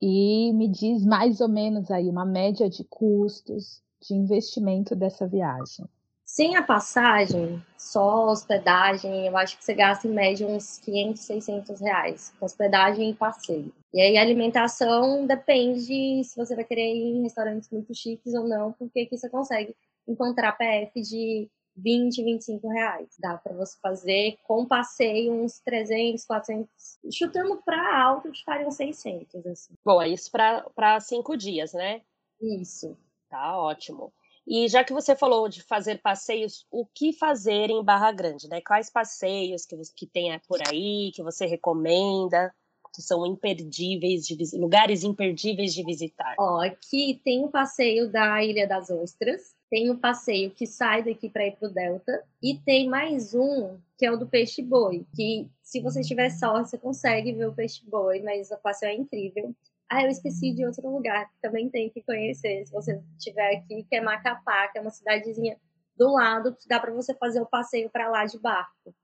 E 0.00 0.52
me 0.52 0.68
diz 0.68 1.04
mais 1.04 1.40
ou 1.40 1.48
menos 1.48 1.90
aí 1.90 2.08
uma 2.08 2.24
média 2.24 2.70
de 2.70 2.84
custos 2.84 3.82
de 4.00 4.14
investimento 4.14 4.94
dessa 4.94 5.26
viagem. 5.26 5.86
Sem 6.24 6.54
a 6.54 6.62
passagem, 6.62 7.60
só 7.76 8.26
hospedagem, 8.28 9.26
eu 9.26 9.36
acho 9.36 9.58
que 9.58 9.64
você 9.64 9.74
gasta 9.74 10.06
em 10.06 10.12
média 10.12 10.46
uns 10.46 10.78
500, 10.78 11.20
600 11.20 11.80
reais. 11.80 12.32
Hospedagem 12.40 13.10
e 13.10 13.14
passeio. 13.14 13.74
E 13.92 14.00
aí 14.00 14.16
alimentação 14.16 15.26
depende 15.26 16.22
se 16.22 16.36
você 16.36 16.54
vai 16.54 16.64
querer 16.64 16.94
ir 16.94 17.16
em 17.16 17.22
restaurantes 17.22 17.68
muito 17.70 17.92
chiques 17.92 18.34
ou 18.34 18.46
não, 18.46 18.70
porque 18.74 19.00
aqui 19.00 19.18
você 19.18 19.28
consegue 19.28 19.74
encontrar 20.06 20.52
PF 20.52 21.00
de 21.00 21.50
20, 21.78 22.22
25 22.22 22.68
reais. 22.68 23.08
Dá 23.18 23.36
para 23.36 23.54
você 23.54 23.78
fazer 23.80 24.38
com 24.44 24.66
passeio 24.66 25.32
uns 25.32 25.60
300, 25.60 26.24
400, 26.24 26.68
chutando 27.12 27.60
para 27.64 28.02
alto, 28.02 28.32
ficariam 28.32 28.70
600. 28.70 29.46
Assim. 29.46 29.74
Bom, 29.84 30.02
é 30.02 30.08
isso 30.08 30.30
para 30.30 31.00
cinco 31.00 31.36
dias, 31.36 31.72
né? 31.72 32.02
Isso. 32.40 32.96
Tá 33.28 33.58
ótimo. 33.58 34.12
E 34.46 34.66
já 34.66 34.82
que 34.82 34.94
você 34.94 35.14
falou 35.14 35.48
de 35.48 35.62
fazer 35.62 36.00
passeios, 36.00 36.66
o 36.70 36.86
que 36.86 37.12
fazer 37.12 37.68
em 37.68 37.84
Barra 37.84 38.10
Grande, 38.12 38.48
né? 38.48 38.62
Quais 38.62 38.88
passeios 38.88 39.66
que, 39.66 39.76
que 39.94 40.06
tem 40.06 40.38
por 40.48 40.58
aí, 40.66 41.12
que 41.14 41.22
você 41.22 41.44
recomenda? 41.46 42.52
que 42.94 43.02
são 43.02 43.24
imperdíveis, 43.24 44.26
de, 44.26 44.36
lugares 44.56 45.04
imperdíveis 45.04 45.72
de 45.72 45.84
visitar? 45.84 46.34
Ó, 46.38 46.60
aqui 46.60 47.20
tem 47.24 47.44
o 47.44 47.48
passeio 47.48 48.10
da 48.10 48.42
Ilha 48.42 48.66
das 48.66 48.90
Ostras, 48.90 49.54
tem 49.70 49.90
o 49.90 49.98
passeio 49.98 50.50
que 50.50 50.66
sai 50.66 51.02
daqui 51.02 51.28
para 51.28 51.46
ir 51.46 51.56
para 51.56 51.68
o 51.68 51.72
Delta, 51.72 52.24
e 52.42 52.58
tem 52.58 52.88
mais 52.88 53.34
um 53.34 53.78
que 53.96 54.06
é 54.06 54.12
o 54.12 54.16
do 54.16 54.26
peixe 54.26 54.62
boi, 54.62 55.04
que 55.14 55.50
se 55.62 55.80
você 55.80 56.00
tiver 56.02 56.30
sorte, 56.30 56.70
você 56.70 56.78
consegue 56.78 57.32
ver 57.32 57.48
o 57.48 57.54
peixe 57.54 57.84
boi, 57.84 58.20
mas 58.22 58.50
o 58.50 58.56
passeio 58.58 58.90
é 58.90 58.94
incrível. 58.94 59.54
Ah, 59.90 60.04
eu 60.04 60.08
esqueci 60.08 60.52
de 60.52 60.64
outro 60.64 60.88
lugar 60.88 61.28
que 61.28 61.40
também 61.40 61.68
tem 61.68 61.90
que 61.90 62.02
conhecer, 62.02 62.66
se 62.66 62.72
você 62.72 63.02
estiver 63.18 63.56
aqui, 63.56 63.84
que 63.84 63.96
é 63.96 64.00
Macapá, 64.00 64.68
que 64.68 64.78
é 64.78 64.80
uma 64.80 64.90
cidadezinha 64.90 65.58
do 65.96 66.12
lado, 66.12 66.54
que 66.54 66.68
dá 66.68 66.78
para 66.78 66.92
você 66.92 67.12
fazer 67.14 67.40
o 67.40 67.46
passeio 67.46 67.90
para 67.90 68.08
lá 68.08 68.24
de 68.24 68.38
barco. 68.38 68.94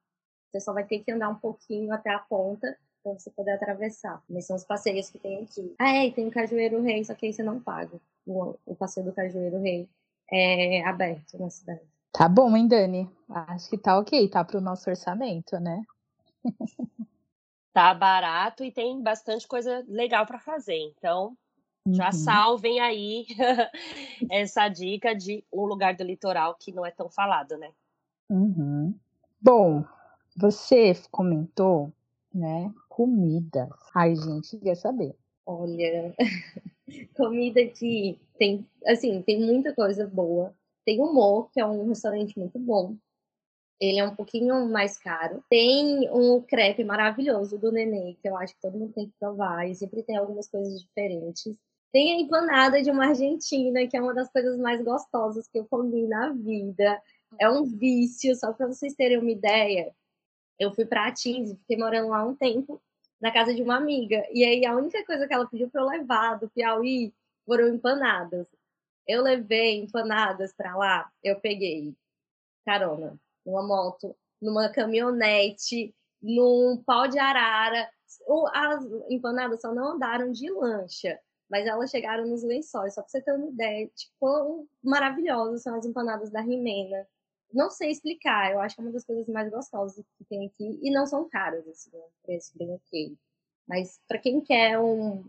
Você 0.51 0.61
só 0.61 0.73
vai 0.73 0.85
ter 0.85 1.01
que 1.01 1.11
andar 1.11 1.29
um 1.29 1.35
pouquinho 1.35 1.93
até 1.93 2.11
a 2.11 2.19
ponta 2.21 2.79
para 3.03 3.13
você 3.13 3.31
poder 3.31 3.53
atravessar. 3.53 4.23
Mas 4.31 4.47
são 4.47 4.55
os 4.55 4.63
passeios 4.63 5.11
que 5.11 5.19
tem 5.19 5.43
aqui. 5.43 5.75
Ah, 5.79 5.97
é, 5.97 6.07
e 6.07 6.13
tem 6.13 6.29
o 6.29 6.31
Cajueiro 6.31 6.81
Rei, 6.81 7.05
só 7.05 7.15
que 7.15 7.27
aí 7.27 7.33
você 7.33 7.43
não 7.43 7.61
paga. 7.61 8.01
O, 8.25 8.55
o 8.65 8.77
passeio 8.77 9.05
do 9.05 9.13
Cajueiro 9.13 9.61
Rei 9.61 9.89
é 10.31 10.85
aberto 10.85 11.39
na 11.39 11.51
cidade. 11.51 11.83
Tá 12.13 12.29
bom, 12.29 12.57
hein, 12.57 12.69
Dani? 12.69 13.11
Acho 13.29 13.71
que 13.71 13.79
tá 13.79 13.99
ok, 13.99 14.29
tá 14.29 14.45
pro 14.45 14.61
nosso 14.61 14.89
orçamento, 14.89 15.59
né? 15.59 15.83
tá 17.73 17.93
barato 17.93 18.63
e 18.63 18.71
tem 18.71 19.03
bastante 19.03 19.49
coisa 19.49 19.85
legal 19.89 20.25
para 20.25 20.39
fazer. 20.39 20.79
Então, 20.79 21.37
já 21.89 22.07
Uhum. 22.07 22.13
salvem 22.13 22.81
aí 22.81 23.27
essa 24.31 24.69
dica 24.69 25.15
de 25.15 25.45
um 25.53 25.65
lugar 25.65 25.95
do 25.95 26.05
litoral 26.05 26.55
que 26.55 26.73
não 26.73 26.87
é 26.87 26.91
tão 26.91 27.11
falado, 27.11 27.59
né? 27.59 27.73
Uhum. 28.31 28.95
Bom, 29.43 29.85
você 30.37 30.95
comentou, 31.11 31.93
né? 32.33 32.73
Comida. 32.89 33.69
Ai, 33.95 34.15
gente, 34.15 34.57
quer 34.59 34.77
saber. 34.77 35.15
Olha, 35.45 36.15
comida 37.15 37.61
aqui 37.61 38.19
tem, 38.39 38.67
assim, 38.87 39.23
tem 39.23 39.41
muita 39.41 39.75
coisa 39.75 40.07
boa. 40.07 40.55
Tem 40.85 41.01
o 41.01 41.13
Mo, 41.13 41.49
que 41.53 41.61
é 41.61 41.67
um 41.67 41.89
restaurante 41.89 42.39
muito 42.39 42.59
bom. 42.59 42.97
Ele 43.81 43.99
é 43.99 44.05
um 44.05 44.15
pouquinho 44.15 44.69
mais 44.69 44.99
caro. 44.99 45.43
Tem 45.49 46.09
um 46.11 46.41
crepe 46.41 46.85
maravilhoso 46.85 47.59
do 47.59 47.73
Nenê, 47.73 48.17
que 48.21 48.29
eu 48.29 48.37
acho 48.37 48.55
que 48.55 48.61
todo 48.61 48.79
mundo 48.79 48.93
tem 48.93 49.07
que 49.07 49.15
provar. 49.19 49.69
E 49.69 49.75
sempre 49.75 50.03
tem 50.03 50.17
algumas 50.17 50.49
coisas 50.49 50.81
diferentes. 50.81 51.55
Tem 51.93 52.13
a 52.13 52.21
empanada 52.21 52.83
de 52.83 52.91
uma 52.91 53.07
argentina, 53.07 53.87
que 53.87 53.97
é 53.97 54.03
uma 54.03 54.15
das 54.15 54.31
coisas 54.31 54.59
mais 54.59 54.83
gostosas 54.83 55.49
que 55.49 55.59
eu 55.59 55.65
comi 55.65 56.07
na 56.07 56.33
vida. 56.33 57.01
É 57.39 57.49
um 57.49 57.65
vício, 57.65 58.35
só 58.37 58.53
para 58.53 58.67
vocês 58.67 58.95
terem 58.95 59.19
uma 59.19 59.31
ideia. 59.31 59.93
Eu 60.59 60.73
fui 60.73 60.85
para 60.85 61.09
Atins, 61.09 61.53
fiquei 61.59 61.77
morando 61.77 62.09
lá 62.09 62.25
um 62.25 62.35
tempo, 62.35 62.81
na 63.25 63.33
casa 63.33 63.55
de 63.55 63.63
uma 63.63 63.79
amiga. 63.79 64.23
E 64.31 64.45
aí 64.45 64.67
a 64.67 64.77
única 64.77 65.03
coisa 65.07 65.27
que 65.27 65.33
ela 65.33 65.49
pediu 65.49 65.71
para 65.71 65.81
eu 65.81 65.87
levar 65.87 66.39
do 66.39 66.51
Piauí 66.51 67.11
foram 67.47 67.69
empanadas. 67.69 68.47
Eu 69.09 69.23
levei 69.23 69.81
empanadas 69.81 70.53
para 70.53 70.77
lá, 70.77 71.11
eu 71.23 71.41
peguei 71.41 71.97
carona 72.67 73.19
numa 73.45 73.63
moto, 73.67 74.15
numa 74.43 74.69
caminhonete, 74.69 75.95
num 76.21 76.77
pau 76.85 77.09
de 77.09 77.19
arara. 77.19 77.89
As 78.53 78.85
empanadas 79.09 79.63
só 79.63 79.75
não 79.75 79.93
andaram 79.93 80.31
de 80.31 80.51
lancha, 80.51 81.19
mas 81.49 81.67
elas 81.67 81.91
chegaram 81.91 82.27
nos 82.27 82.43
lençóis, 82.43 82.93
só 82.93 83.01
para 83.01 83.09
você 83.09 83.23
ter 83.23 83.33
uma 83.33 83.49
ideia 83.49 83.87
de 83.87 84.11
quão 84.21 84.69
maravilhosas 84.83 85.63
são 85.63 85.75
as 85.75 85.87
empanadas 85.87 86.31
da 86.31 86.43
Rimena. 86.43 87.07
Não 87.53 87.71
sei 87.71 87.91
explicar, 87.91 88.53
eu 88.53 88.61
acho 88.61 88.75
que 88.75 88.81
é 88.81 88.85
uma 88.85 88.93
das 88.93 89.05
coisas 89.05 89.29
mais 89.29 89.51
gostosas 89.51 90.05
que 90.19 90.25
tem 90.25 90.47
aqui, 90.47 90.79
e 90.83 90.91
não 90.91 91.07
são 91.07 91.29
caras, 91.29 91.67
assim, 91.69 91.91
é 91.95 91.99
um 91.99 92.09
preço 92.25 92.51
bem 92.57 92.73
ok. 92.73 93.17
Mas 93.67 94.01
para 94.09 94.19
quem 94.19 94.41
quer 94.41 94.79
um 94.79 95.25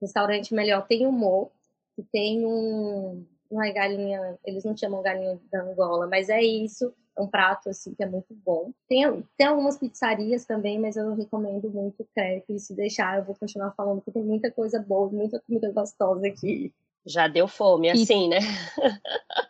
restaurante 0.00 0.52
melhor, 0.54 0.86
tem 0.86 1.06
o 1.06 1.12
Mo, 1.12 1.50
que 1.94 2.02
tem 2.02 2.44
um. 2.44 3.24
Não 3.50 3.62
é 3.62 3.72
galinha, 3.72 4.38
eles 4.44 4.62
não 4.64 4.76
chamam 4.76 5.02
galinha 5.02 5.40
da 5.50 5.62
Angola, 5.62 6.06
mas 6.06 6.28
é 6.28 6.42
isso. 6.42 6.92
É 7.16 7.20
um 7.22 7.26
prato 7.26 7.70
assim 7.70 7.94
que 7.94 8.02
é 8.02 8.06
muito 8.06 8.32
bom. 8.44 8.70
Tem, 8.86 9.24
tem 9.36 9.46
algumas 9.46 9.76
pizzarias 9.78 10.44
também, 10.44 10.78
mas 10.78 10.96
eu 10.96 11.14
recomendo 11.14 11.68
muito 11.70 12.02
o 12.02 12.06
crepe. 12.14 12.60
Se 12.60 12.74
deixar, 12.74 13.18
eu 13.18 13.24
vou 13.24 13.34
continuar 13.34 13.72
falando, 13.72 13.96
porque 13.96 14.12
tem 14.12 14.22
muita 14.22 14.50
coisa 14.50 14.78
boa, 14.80 15.08
muita 15.10 15.40
comida 15.40 15.72
gostosa 15.72 16.26
aqui. 16.28 16.72
Já 17.06 17.26
deu 17.26 17.48
fome, 17.48 17.88
E- 17.88 17.90
assim, 18.02 18.28
né? 18.28 18.38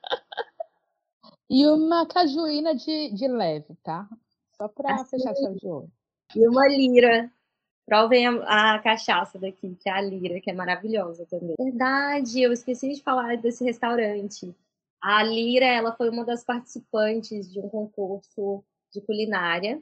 E 1.50 1.66
uma 1.66 2.06
cajuína 2.06 2.74
de, 2.74 3.10
de 3.12 3.26
leve, 3.28 3.74
tá? 3.82 4.08
Só 4.56 4.68
pra 4.68 4.94
Assim. 4.94 5.16
fechar 5.16 5.34
chave 5.34 5.58
de 5.58 5.66
ouro. 5.66 5.90
E 6.34 6.46
uma 6.46 6.68
lira. 6.68 7.30
Provem 7.86 8.26
a, 8.26 8.74
a 8.74 8.78
cachaça 8.80 9.38
daqui, 9.38 9.74
que 9.76 9.88
é 9.88 9.92
a 9.92 10.00
lira, 10.02 10.40
que 10.42 10.50
é 10.50 10.52
maravilhosa 10.52 11.24
também. 11.24 11.54
Verdade, 11.58 12.42
eu 12.42 12.52
esqueci 12.52 12.92
de 12.92 13.02
falar 13.02 13.38
desse 13.38 13.64
restaurante. 13.64 14.54
A 15.00 15.22
Lira, 15.22 15.64
ela 15.64 15.94
foi 15.94 16.10
uma 16.10 16.22
das 16.22 16.44
participantes 16.44 17.50
de 17.50 17.58
um 17.60 17.68
concurso 17.70 18.62
de 18.92 19.00
culinária. 19.00 19.80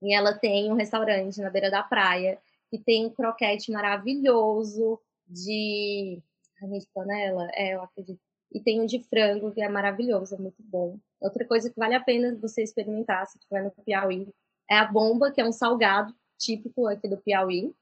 E 0.00 0.14
ela 0.14 0.32
tem 0.32 0.72
um 0.72 0.74
restaurante 0.74 1.38
na 1.40 1.50
beira 1.50 1.70
da 1.70 1.82
praia, 1.82 2.40
que 2.70 2.78
tem 2.78 3.04
um 3.06 3.10
croquete 3.10 3.70
maravilhoso 3.70 4.98
de 5.26 6.22
carne 6.56 6.78
de 6.78 6.86
panela, 6.94 7.48
é, 7.52 7.74
eu 7.74 7.82
acredito. 7.82 8.20
E 8.54 8.60
tem 8.60 8.80
um 8.80 8.86
de 8.86 9.00
frango, 9.00 9.50
que 9.50 9.60
é 9.60 9.68
maravilhoso, 9.68 10.36
é 10.36 10.38
muito 10.38 10.62
bom. 10.62 10.96
Outra 11.20 11.44
coisa 11.44 11.68
que 11.68 11.78
vale 11.78 11.94
a 11.94 12.00
pena 12.00 12.38
você 12.40 12.62
experimentar 12.62 13.26
se 13.26 13.36
estiver 13.36 13.64
no 13.64 13.72
Piauí 13.84 14.28
é 14.70 14.76
a 14.78 14.84
bomba, 14.84 15.32
que 15.32 15.40
é 15.40 15.44
um 15.44 15.52
salgado 15.52 16.14
típico 16.38 16.86
aqui 16.86 17.08
do 17.08 17.16
Piauí. 17.16 17.74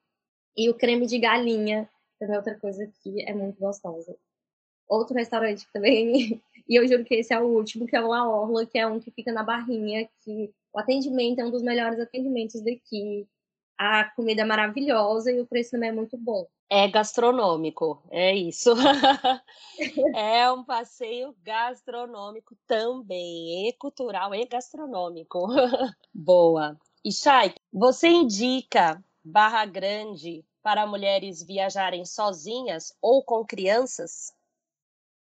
E 0.57 0.71
o 0.71 0.75
creme 0.75 1.07
de 1.07 1.19
galinha, 1.19 1.89
também 2.19 2.35
é 2.35 2.39
outra 2.39 2.59
coisa 2.59 2.87
que 3.03 3.23
é 3.23 3.35
muito 3.35 3.59
gostosa. 3.59 4.17
Outro 4.89 5.15
restaurante 5.15 5.67
também, 5.73 6.41
e 6.69 6.77
eu 6.79 6.87
juro 6.87 7.05
que 7.05 7.15
esse 7.17 7.35
é 7.35 7.41
o 7.41 7.47
último, 7.47 7.87
que 7.87 7.97
é 7.97 8.01
o 8.01 8.09
La 8.09 8.29
Orla, 8.29 8.67
que 8.67 8.79
é 8.79 8.87
um 8.87 9.01
que 9.01 9.11
fica 9.11 9.33
na 9.33 9.43
Barrinha, 9.43 10.09
que 10.23 10.53
o 10.73 10.79
atendimento 10.79 11.41
é 11.41 11.45
um 11.45 11.51
dos 11.51 11.63
melhores 11.63 12.01
atendimentos 12.01 12.61
daqui. 12.63 13.27
A 13.77 14.05
comida 14.05 14.43
é 14.43 14.45
maravilhosa 14.45 15.33
e 15.33 15.41
o 15.41 15.47
preço 15.47 15.73
também 15.73 15.91
é 15.91 15.93
muito 15.93 16.17
bom. 16.17 16.47
É 16.75 16.89
gastronômico, 16.89 18.03
é 18.11 18.35
isso. 18.35 18.71
é 20.17 20.51
um 20.51 20.65
passeio 20.65 21.37
gastronômico 21.45 22.57
também, 22.67 23.69
e 23.69 23.75
cultural 23.75 24.35
e 24.35 24.47
gastronômico. 24.47 25.49
Boa. 26.15 26.75
E 27.05 27.13
Chay, 27.13 27.55
você 27.71 28.09
indica 28.09 29.05
Barra 29.23 29.67
Grande 29.67 30.43
para 30.63 30.87
mulheres 30.87 31.43
viajarem 31.43 32.07
sozinhas 32.07 32.97
ou 33.03 33.23
com 33.23 33.45
crianças? 33.45 34.33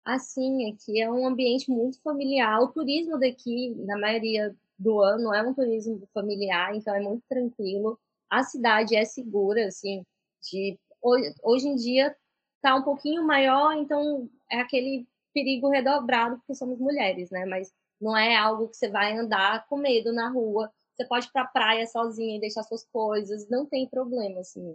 Assim, 0.05 0.71
aqui 0.71 1.01
é 1.01 1.11
um 1.11 1.27
ambiente 1.27 1.71
muito 1.71 1.99
familiar. 2.03 2.61
O 2.61 2.69
turismo 2.69 3.19
daqui, 3.19 3.75
na 3.87 3.99
maioria 3.99 4.55
do 4.79 5.01
ano, 5.01 5.33
é 5.33 5.43
um 5.43 5.55
turismo 5.55 6.07
familiar, 6.13 6.77
então 6.77 6.95
é 6.95 7.01
muito 7.01 7.23
tranquilo. 7.27 7.99
A 8.29 8.43
cidade 8.43 8.95
é 8.95 9.07
segura, 9.07 9.67
assim, 9.67 10.05
de 10.43 10.79
hoje, 11.03 11.35
hoje 11.43 11.69
em 11.69 11.77
dia 11.77 12.17
tá 12.61 12.75
um 12.75 12.83
pouquinho 12.83 13.25
maior, 13.25 13.73
então 13.75 14.29
é 14.51 14.61
aquele 14.61 15.07
perigo 15.33 15.69
redobrado 15.69 16.39
porque 16.39 16.55
somos 16.55 16.79
mulheres, 16.79 17.31
né? 17.31 17.45
Mas 17.47 17.73
não 18.01 18.17
é 18.17 18.37
algo 18.37 18.69
que 18.69 18.77
você 18.77 18.89
vai 18.89 19.17
andar 19.17 19.67
com 19.69 19.77
medo 19.77 20.13
na 20.13 20.29
rua. 20.29 20.73
Você 20.95 21.07
pode 21.07 21.27
ir 21.27 21.33
pra 21.33 21.45
praia 21.45 21.87
sozinha 21.87 22.37
e 22.37 22.41
deixar 22.41 22.63
suas 22.65 22.85
coisas, 22.85 23.49
não 23.49 23.65
tem 23.67 23.89
problema, 23.89 24.41
assim. 24.41 24.75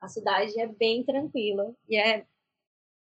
A 0.00 0.08
cidade 0.08 0.58
é 0.60 0.66
bem 0.66 1.02
tranquila 1.04 1.74
e 1.88 1.96
é 1.96 2.26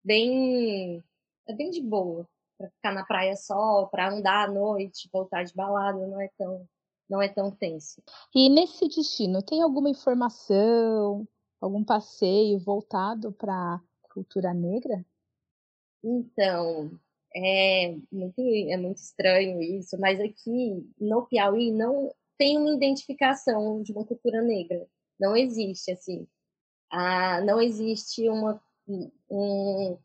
bem 0.03 1.03
é 1.47 1.53
bem 1.53 1.69
de 1.69 1.81
boa 1.81 2.27
para 2.57 2.69
ficar 2.69 2.91
na 2.93 3.05
praia 3.05 3.35
só, 3.35 3.85
para 3.87 4.09
andar 4.09 4.47
à 4.47 4.51
noite, 4.51 5.09
voltar 5.11 5.43
de 5.43 5.53
balada, 5.53 6.05
não 6.07 6.19
é 6.19 6.29
tão 6.37 6.67
não 7.09 7.21
é 7.21 7.27
tão 7.27 7.51
tenso. 7.51 8.01
E 8.33 8.49
nesse 8.49 8.87
destino, 8.87 9.43
tem 9.43 9.61
alguma 9.61 9.89
informação, 9.89 11.27
algum 11.63 11.83
passeio 11.83 12.59
voltado 12.59 13.31
para 13.31 13.81
cultura 14.01 14.53
negra? 14.53 15.05
Então, 16.03 16.91
é 17.33 17.95
muito, 18.11 18.41
é 18.41 18.75
muito 18.75 18.97
estranho 18.97 19.61
isso, 19.61 19.97
mas 19.97 20.19
aqui 20.19 20.85
no 20.99 21.25
Piauí 21.25 21.71
não 21.71 22.13
tem 22.37 22.57
uma 22.57 22.73
identificação 22.73 23.81
de 23.81 23.93
uma 23.93 24.05
cultura 24.05 24.41
negra. 24.41 24.85
Não 25.17 25.37
existe, 25.37 25.91
assim. 25.91 26.27
Ah, 26.91 27.39
não 27.41 27.61
existe 27.61 28.27
uma. 28.27 28.61
Um, 29.29 29.97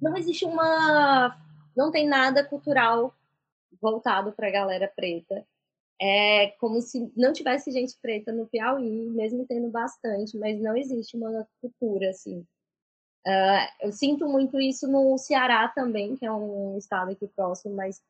não 0.00 0.14
existe 0.16 0.44
uma. 0.44 1.40
Não 1.74 1.90
tem 1.90 2.06
nada 2.06 2.44
cultural 2.44 3.14
voltado 3.80 4.32
para 4.32 4.48
a 4.48 4.52
galera 4.52 4.92
preta. 4.94 5.46
É 6.04 6.48
como 6.58 6.80
se 6.80 7.12
não 7.16 7.32
tivesse 7.32 7.70
gente 7.70 7.96
preta 8.02 8.32
no 8.32 8.48
Piauí, 8.48 9.06
mesmo 9.10 9.46
tendo 9.46 9.68
bastante, 9.68 10.36
mas 10.36 10.60
não 10.60 10.76
existe 10.76 11.16
uma 11.16 11.46
cultura, 11.60 12.10
assim. 12.10 12.44
Uh, 13.24 13.68
eu 13.80 13.92
sinto 13.92 14.26
muito 14.28 14.58
isso 14.58 14.88
no 14.88 15.16
Ceará 15.16 15.68
também, 15.68 16.16
que 16.16 16.26
é 16.26 16.32
um 16.32 16.76
estado 16.76 17.12
aqui 17.12 17.28
próximo, 17.28 17.76
mas 17.76 18.02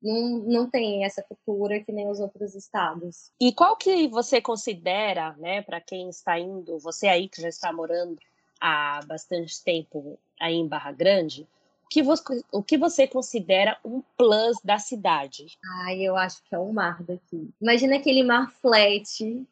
não, 0.00 0.38
não 0.38 0.70
tem 0.70 1.04
essa 1.04 1.24
cultura 1.24 1.82
que 1.82 1.90
nem 1.90 2.08
os 2.08 2.20
outros 2.20 2.54
estados. 2.54 3.32
E 3.40 3.52
qual 3.52 3.76
que 3.76 4.06
você 4.06 4.40
considera, 4.40 5.34
né, 5.36 5.60
para 5.62 5.80
quem 5.80 6.08
está 6.08 6.38
indo, 6.38 6.78
você 6.78 7.08
aí 7.08 7.28
que 7.28 7.42
já 7.42 7.48
está 7.48 7.72
morando 7.72 8.16
há 8.60 9.00
bastante 9.08 9.60
tempo 9.64 10.16
aí 10.40 10.54
em 10.54 10.68
Barra 10.68 10.92
Grande, 10.92 11.48
que 11.94 12.02
você, 12.02 12.42
o 12.50 12.60
que 12.60 12.76
você 12.76 13.06
considera 13.06 13.78
um 13.84 14.02
plus 14.16 14.58
da 14.64 14.80
cidade? 14.80 15.56
Ai, 15.84 16.02
eu 16.02 16.16
acho 16.16 16.42
que 16.42 16.52
é 16.52 16.58
o 16.58 16.72
mar 16.72 17.00
daqui. 17.04 17.54
Imagina 17.60 17.94
aquele 17.94 18.24
mar 18.24 18.50
flat, 18.50 19.46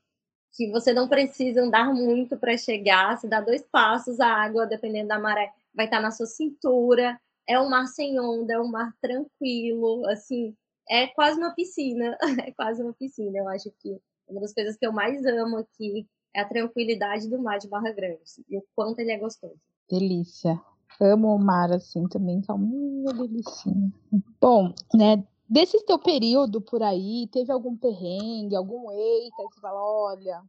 que 0.53 0.71
você 0.73 0.93
não 0.93 1.07
precisa 1.07 1.63
andar 1.63 1.95
muito 1.95 2.37
para 2.37 2.59
chegar, 2.59 3.17
se 3.17 3.29
dá 3.29 3.41
dois 3.41 3.63
passos, 3.63 4.19
a 4.19 4.27
água, 4.27 4.67
dependendo 4.67 5.07
da 5.07 5.21
maré, 5.21 5.53
vai 5.73 5.85
estar 5.85 6.01
na 6.01 6.11
sua 6.11 6.27
cintura. 6.27 7.17
É 7.47 7.61
um 7.61 7.69
mar 7.69 7.87
sem 7.87 8.19
onda, 8.19 8.55
é 8.55 8.59
um 8.59 8.69
mar 8.69 8.93
tranquilo, 9.01 10.05
assim, 10.09 10.53
é 10.91 11.07
quase 11.07 11.39
uma 11.39 11.55
piscina, 11.55 12.19
é 12.45 12.51
quase 12.51 12.83
uma 12.83 12.93
piscina. 12.93 13.39
Eu 13.39 13.49
acho 13.51 13.71
que 13.79 14.01
uma 14.27 14.41
das 14.41 14.53
coisas 14.53 14.77
que 14.77 14.85
eu 14.85 14.93
mais 14.93 15.25
amo 15.25 15.59
aqui 15.59 16.09
é 16.35 16.41
a 16.41 16.49
tranquilidade 16.49 17.29
do 17.29 17.39
mar 17.39 17.61
de 17.61 17.69
Barra 17.69 17.93
Grande 17.93 18.45
e 18.51 18.59
o 18.59 18.65
quanto 18.75 18.99
ele 18.99 19.13
é 19.13 19.19
gostoso. 19.19 19.61
Delícia. 19.89 20.61
Amo 21.01 21.35
o 21.35 21.39
mar 21.39 21.73
assim 21.73 22.07
também, 22.09 22.41
tá 22.41 22.55
uma 22.55 23.13
delicinha. 23.13 23.93
Bom, 24.41 24.73
né, 24.95 25.25
desse 25.49 25.85
teu 25.85 25.99
período 25.99 26.61
por 26.61 26.83
aí, 26.83 27.29
teve 27.33 27.53
algum 27.53 27.77
perrengue, 27.77 28.55
algum 28.55 28.91
eita, 28.91 29.49
que 29.53 29.61
fala, 29.61 29.81
olha, 29.83 30.43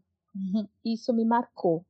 isso 0.84 1.14
me 1.14 1.26
marcou. 1.26 1.86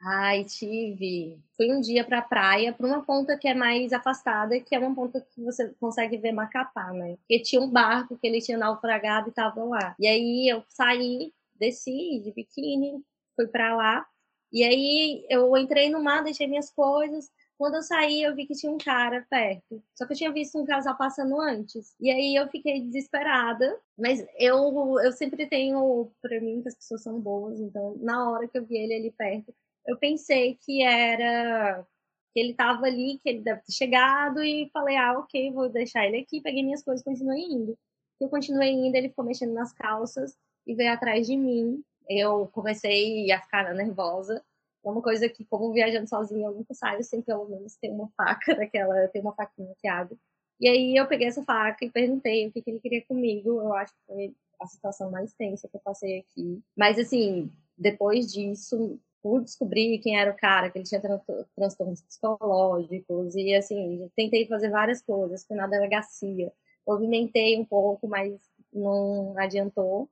Ai, 0.00 0.44
tive. 0.44 1.40
Fui 1.56 1.72
um 1.72 1.80
dia 1.80 2.04
pra 2.04 2.22
praia, 2.22 2.72
pra 2.72 2.86
uma 2.86 3.02
ponta 3.02 3.36
que 3.36 3.48
é 3.48 3.54
mais 3.54 3.92
afastada, 3.92 4.60
que 4.60 4.74
é 4.74 4.78
uma 4.78 4.94
ponta 4.94 5.20
que 5.20 5.42
você 5.42 5.74
consegue 5.80 6.16
ver 6.16 6.30
Macapá, 6.30 6.92
né? 6.92 7.16
Porque 7.16 7.40
tinha 7.40 7.60
um 7.60 7.68
barco 7.68 8.16
que 8.16 8.26
ele 8.26 8.40
tinha 8.40 8.56
naufragado 8.56 9.28
e 9.28 9.32
tava 9.32 9.64
lá. 9.64 9.96
E 9.98 10.06
aí 10.06 10.48
eu 10.48 10.62
saí, 10.68 11.32
desci 11.58 12.20
de 12.22 12.32
biquíni, 12.32 13.02
fui 13.34 13.48
pra 13.48 13.74
lá. 13.74 14.06
E 14.52 14.64
aí 14.64 15.26
eu 15.28 15.56
entrei 15.56 15.90
no 15.90 16.02
mar, 16.02 16.22
deixei 16.24 16.46
minhas 16.46 16.70
coisas. 16.70 17.30
Quando 17.58 17.74
eu 17.74 17.82
saí, 17.82 18.22
eu 18.22 18.34
vi 18.36 18.46
que 18.46 18.54
tinha 18.54 18.70
um 18.70 18.78
cara 18.78 19.26
perto. 19.28 19.82
Só 19.94 20.06
que 20.06 20.12
eu 20.12 20.16
tinha 20.16 20.32
visto 20.32 20.58
um 20.58 20.64
casal 20.64 20.96
passando 20.96 21.40
antes. 21.40 21.94
E 22.00 22.10
aí 22.10 22.36
eu 22.36 22.48
fiquei 22.48 22.80
desesperada. 22.80 23.78
Mas 23.98 24.24
eu, 24.38 25.00
eu 25.00 25.12
sempre 25.12 25.46
tenho, 25.48 26.10
pra 26.22 26.40
mim, 26.40 26.62
que 26.62 26.68
as 26.68 26.76
pessoas 26.76 27.02
são 27.02 27.20
boas. 27.20 27.58
Então, 27.58 27.96
na 28.00 28.30
hora 28.30 28.46
que 28.46 28.56
eu 28.58 28.64
vi 28.64 28.76
ele 28.76 28.94
ali 28.94 29.10
perto, 29.10 29.52
eu 29.86 29.98
pensei 29.98 30.56
que 30.64 30.82
era 30.82 31.84
que 32.32 32.40
ele 32.40 32.50
estava 32.52 32.86
ali, 32.86 33.18
que 33.22 33.28
ele 33.28 33.40
deve 33.40 33.62
ter 33.62 33.72
chegado 33.72 34.42
e 34.44 34.70
falei, 34.72 34.96
ah, 34.96 35.18
ok, 35.18 35.50
vou 35.50 35.68
deixar 35.68 36.06
ele 36.06 36.18
aqui, 36.18 36.40
peguei 36.40 36.62
minhas 36.62 36.82
coisas 36.82 37.00
e 37.00 37.04
continuei 37.04 37.40
indo. 37.40 37.76
Eu 38.20 38.28
continuei 38.28 38.70
indo, 38.70 38.94
ele 38.94 39.08
ficou 39.08 39.24
mexendo 39.24 39.52
nas 39.54 39.72
calças 39.72 40.36
e 40.66 40.74
veio 40.74 40.92
atrás 40.92 41.26
de 41.26 41.36
mim. 41.36 41.82
Eu 42.08 42.48
comecei 42.48 43.30
a 43.32 43.40
ficar 43.40 43.74
nervosa. 43.74 44.42
É 44.84 44.88
uma 44.88 45.02
coisa 45.02 45.28
que, 45.28 45.44
como 45.44 45.72
viajando 45.72 46.08
sozinha, 46.08 46.46
eu 46.46 46.52
nunca 46.52 46.72
saio 46.74 47.02
sem 47.04 47.20
pelo 47.20 47.48
menos 47.48 47.76
ter 47.76 47.90
uma 47.90 48.08
faca 48.16 48.54
daquela, 48.56 49.08
ter 49.08 49.20
uma 49.20 49.34
faquinha 49.34 49.74
que 49.78 49.88
abre. 49.88 50.18
E 50.60 50.68
aí 50.68 50.96
eu 50.96 51.06
peguei 51.06 51.28
essa 51.28 51.42
faca 51.44 51.84
e 51.84 51.90
perguntei 51.90 52.46
o 52.46 52.52
que, 52.52 52.62
que 52.62 52.70
ele 52.70 52.80
queria 52.80 53.04
comigo. 53.04 53.60
Eu 53.60 53.74
acho 53.74 53.92
que 53.92 54.00
foi 54.06 54.34
a 54.60 54.66
situação 54.66 55.10
mais 55.10 55.32
tensa 55.34 55.68
que 55.68 55.76
eu 55.76 55.80
passei 55.80 56.18
aqui. 56.18 56.62
Mas 56.76 56.98
assim, 56.98 57.50
depois 57.76 58.32
disso, 58.32 58.98
por 59.22 59.42
descobrir 59.42 59.98
quem 59.98 60.18
era 60.18 60.30
o 60.30 60.36
cara, 60.36 60.70
que 60.70 60.78
ele 60.78 60.84
tinha 60.84 61.00
tran 61.00 61.20
transtornos 61.54 62.02
psicológicos, 62.02 63.34
e 63.36 63.54
assim, 63.54 64.10
tentei 64.16 64.46
fazer 64.46 64.70
várias 64.70 65.02
coisas, 65.02 65.44
fui 65.44 65.56
na 65.56 65.66
delegacia, 65.66 66.52
movimentei 66.86 67.58
um 67.58 67.64
pouco, 67.64 68.08
mas 68.08 68.40
não 68.72 69.36
adiantou. 69.38 70.08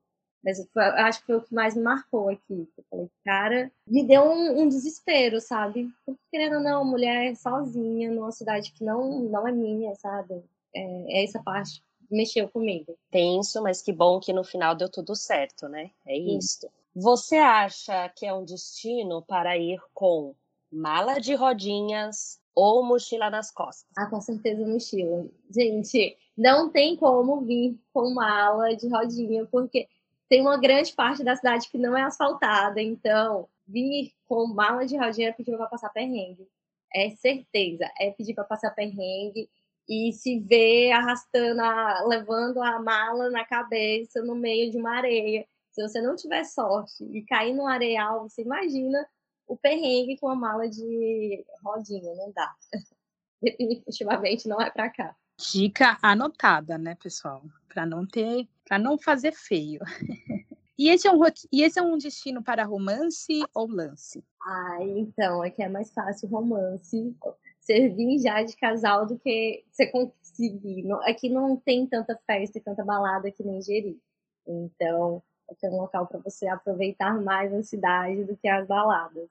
Mas 0.47 0.65
foi, 0.73 0.83
acho 0.85 1.19
que 1.19 1.27
foi 1.27 1.37
o 1.39 1.43
que 1.43 1.53
mais 1.53 1.75
me 1.75 1.83
marcou 1.83 2.29
aqui. 2.29 2.69
Eu 2.79 2.85
falei, 2.89 3.11
cara, 3.25 3.73
me 3.85 4.07
deu 4.07 4.23
um, 4.23 4.61
um, 4.61 4.69
desespero, 4.69 5.41
sabe? 5.41 5.91
Porque, 6.05 6.21
querendo 6.31 6.59
ou 6.59 6.63
não, 6.63 6.85
mulher 6.85 7.35
sozinha 7.35 8.13
numa 8.13 8.31
cidade 8.31 8.71
que 8.71 8.85
não, 8.85 9.23
não 9.23 9.49
é 9.49 9.51
minha, 9.51 9.93
sabe? 9.97 10.41
É, 10.73 11.19
é 11.19 11.25
essa 11.25 11.43
parte 11.43 11.83
que 11.99 12.15
mexeu 12.15 12.49
comigo. 12.49 12.97
Tenso, 13.11 13.61
mas 13.61 13.83
que 13.83 13.93
bom 13.93 14.21
que 14.21 14.33
no 14.33 14.45
final 14.45 14.77
deu 14.77 14.89
tudo 14.89 15.17
certo, 15.17 15.69
né? 15.69 15.91
É 16.07 16.17
isso. 16.17 16.69
Você 16.95 17.39
acha 17.39 18.09
que 18.11 18.25
é 18.25 18.33
um 18.33 18.45
destino 18.45 19.23
para 19.23 19.59
ir 19.59 19.81
com 19.93 20.33
mala 20.71 21.19
de 21.19 21.35
rodinhas 21.35 22.41
ou 22.55 22.85
mochila 22.85 23.29
nas 23.31 23.51
costas? 23.51 23.91
Ah, 23.99 24.07
com 24.07 24.21
certeza 24.21 24.65
mochila. 24.65 25.27
Gente, 25.51 26.17
não 26.37 26.71
tem 26.71 26.97
como 26.97 27.41
vir 27.41 27.77
com 27.93 28.15
mala 28.15 28.77
de 28.77 28.89
rodinha, 28.89 29.45
porque 29.51 29.89
tem 30.29 30.41
uma 30.41 30.59
grande 30.59 30.93
parte 30.93 31.23
da 31.23 31.37
cidade 31.37 31.69
que 31.69 31.79
não 31.79 31.97
é 31.97 32.03
asfaltada, 32.03 32.81
então 32.81 33.49
vir 33.67 34.13
com 34.27 34.47
mala 34.47 34.87
de 34.87 34.97
rodinha 34.97 35.29
é 35.29 35.33
pedir 35.33 35.57
para 35.57 35.67
passar 35.67 35.91
perrengue. 35.91 36.49
É 36.95 37.11
certeza, 37.11 37.91
é 37.99 38.11
pedir 38.11 38.35
para 38.35 38.45
passar 38.45 38.71
perrengue 38.71 39.49
e 39.89 40.13
se 40.13 40.41
ver 40.41 40.93
arrastando, 40.93 41.61
a, 41.61 42.05
levando 42.07 42.61
a 42.63 42.81
mala 42.81 43.31
na 43.31 43.45
cabeça 43.45 44.23
no 44.23 44.35
meio 44.35 44.71
de 44.71 44.79
uma 44.79 44.97
areia. 44.97 45.47
Se 45.71 45.83
você 45.83 46.01
não 46.01 46.17
tiver 46.17 46.45
sorte 46.45 47.05
e 47.05 47.23
cair 47.23 47.55
no 47.55 47.67
areal, 47.67 48.29
você 48.29 48.43
imagina 48.43 49.07
o 49.47 49.57
perrengue 49.57 50.19
com 50.19 50.29
a 50.29 50.35
mala 50.35 50.69
de 50.69 51.45
rodinha, 51.63 52.15
não 52.15 52.33
dá. 52.33 52.53
Definitivamente 53.43 54.49
não 54.49 54.61
é 54.61 54.71
para 54.71 54.91
cá. 54.91 55.15
Dica 55.39 55.99
anotada, 56.03 56.79
né, 56.79 56.95
pessoal? 56.95 57.45
Para 57.69 57.85
não 57.85 58.07
ter, 58.07 58.49
para 58.67 58.79
não 58.79 58.99
fazer 58.99 59.33
feio. 59.33 59.81
E 60.79 60.91
esse, 60.91 61.09
é 61.09 61.11
um, 61.11 61.23
e 61.51 61.63
esse 61.63 61.79
é 61.79 61.83
um 61.83 61.97
destino 61.97 62.43
para 62.43 62.63
romance 62.63 63.43
ou 63.55 63.67
lance? 63.67 64.23
Ah, 64.43 64.77
então, 64.83 65.41
aqui 65.41 65.63
é 65.63 65.71
mais 65.71 65.91
fácil 65.91 66.29
romance. 66.29 67.17
Servir 67.61 68.19
já 68.19 68.43
de 68.43 68.55
casal 68.57 69.07
do 69.07 69.19
que 69.19 69.65
você 69.73 69.87
conseguir. 69.87 70.85
Aqui 71.05 71.31
não 71.31 71.57
tem 71.57 71.87
tanta 71.87 72.15
festa 72.27 72.59
e 72.59 72.61
tanta 72.61 72.85
balada 72.85 73.31
que 73.31 73.43
nem 73.43 73.63
Jeri. 73.63 73.99
Então, 74.47 75.23
é 75.63 75.69
um 75.71 75.81
local 75.81 76.07
para 76.07 76.21
você 76.21 76.47
aproveitar 76.47 77.19
mais 77.23 77.55
a 77.55 77.63
cidade 77.63 78.25
do 78.25 78.37
que 78.37 78.47
as 78.47 78.67
baladas. 78.67 79.31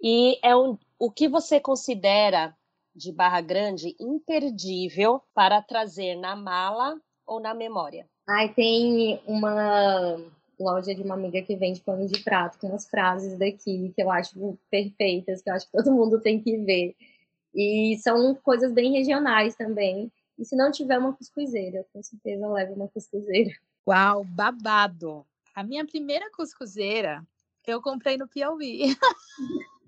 E 0.00 0.38
é 0.42 0.54
um, 0.54 0.76
o 0.98 1.10
que 1.10 1.26
você 1.26 1.58
considera 1.58 2.54
de 2.94 3.10
Barra 3.12 3.40
Grande 3.40 3.96
imperdível 3.98 5.22
para 5.32 5.62
trazer 5.62 6.16
na 6.16 6.36
mala 6.36 7.00
ou 7.26 7.40
na 7.40 7.54
memória? 7.54 8.06
Ai, 8.34 8.48
tem 8.54 9.20
uma 9.26 10.16
loja 10.58 10.94
de 10.94 11.02
uma 11.02 11.14
amiga 11.14 11.42
que 11.42 11.54
vende 11.54 11.82
pano 11.82 12.06
de 12.06 12.18
prato 12.22 12.58
com 12.58 12.68
umas 12.68 12.88
frases 12.88 13.38
daqui 13.38 13.92
que 13.94 14.02
eu 14.02 14.10
acho 14.10 14.58
perfeitas, 14.70 15.42
que 15.42 15.50
eu 15.50 15.54
acho 15.54 15.66
que 15.66 15.72
todo 15.72 15.92
mundo 15.92 16.18
tem 16.18 16.40
que 16.40 16.56
ver. 16.56 16.96
E 17.54 17.98
são 17.98 18.34
coisas 18.36 18.72
bem 18.72 18.92
regionais 18.92 19.54
também. 19.54 20.10
E 20.38 20.46
se 20.46 20.56
não 20.56 20.72
tiver 20.72 20.96
uma 20.96 21.12
cuscuzeira, 21.12 21.84
com 21.92 22.02
certeza 22.02 22.46
eu 22.46 22.52
levo 22.52 22.72
uma 22.72 22.88
cuscuzeira. 22.88 23.50
Uau, 23.86 24.24
babado! 24.24 25.26
A 25.54 25.62
minha 25.62 25.84
primeira 25.84 26.30
cuscuzeira 26.30 27.22
eu 27.66 27.82
comprei 27.82 28.16
no 28.16 28.26
Piauí. 28.26 28.96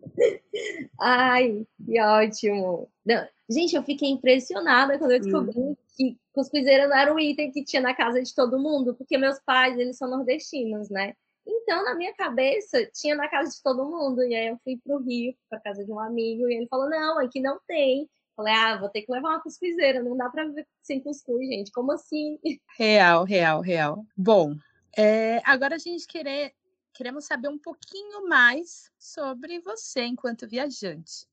Ai, 1.00 1.66
que 1.82 1.98
ótimo. 1.98 2.90
Não, 3.06 3.26
gente, 3.48 3.76
eu 3.76 3.82
fiquei 3.82 4.08
impressionada 4.08 4.98
quando 4.98 5.12
eu 5.12 5.20
descobri 5.20 5.58
hum. 5.58 5.76
que 5.96 6.18
cuscuzeira 6.32 6.88
não 6.88 6.96
era 6.96 7.14
um 7.14 7.18
item 7.18 7.50
que 7.50 7.64
tinha 7.64 7.82
na 7.82 7.94
casa 7.94 8.22
de 8.22 8.34
todo 8.34 8.58
mundo, 8.58 8.94
porque 8.94 9.18
meus 9.18 9.38
pais, 9.40 9.78
eles 9.78 9.96
são 9.96 10.08
nordestinos, 10.08 10.88
né? 10.90 11.14
Então, 11.46 11.84
na 11.84 11.94
minha 11.94 12.14
cabeça, 12.14 12.84
tinha 12.86 13.14
na 13.14 13.28
casa 13.28 13.50
de 13.50 13.62
todo 13.62 13.84
mundo. 13.84 14.22
E 14.22 14.34
aí 14.34 14.48
eu 14.48 14.58
fui 14.64 14.78
pro 14.82 14.98
Rio, 14.98 15.34
pra 15.48 15.60
casa 15.60 15.84
de 15.84 15.92
um 15.92 16.00
amigo, 16.00 16.48
e 16.48 16.54
ele 16.54 16.66
falou: 16.68 16.88
não, 16.88 17.18
aqui 17.18 17.40
não 17.40 17.58
tem. 17.66 18.08
Falei, 18.36 18.52
ah, 18.52 18.76
vou 18.78 18.88
ter 18.88 19.02
que 19.02 19.12
levar 19.12 19.28
uma 19.28 19.40
cuscuzeira, 19.40 20.02
não 20.02 20.16
dá 20.16 20.28
pra 20.28 20.44
viver 20.44 20.66
sem 20.82 21.00
cuscuz, 21.00 21.46
gente. 21.46 21.70
Como 21.70 21.92
assim? 21.92 22.38
Real, 22.76 23.24
real, 23.24 23.60
real. 23.60 24.04
Bom, 24.16 24.56
é, 24.96 25.40
agora 25.44 25.76
a 25.76 25.78
gente 25.78 26.04
querer, 26.06 26.52
queremos 26.92 27.26
saber 27.26 27.48
um 27.48 27.58
pouquinho 27.58 28.28
mais 28.28 28.90
sobre 28.98 29.60
você 29.60 30.04
enquanto 30.04 30.48
viajante. 30.48 31.28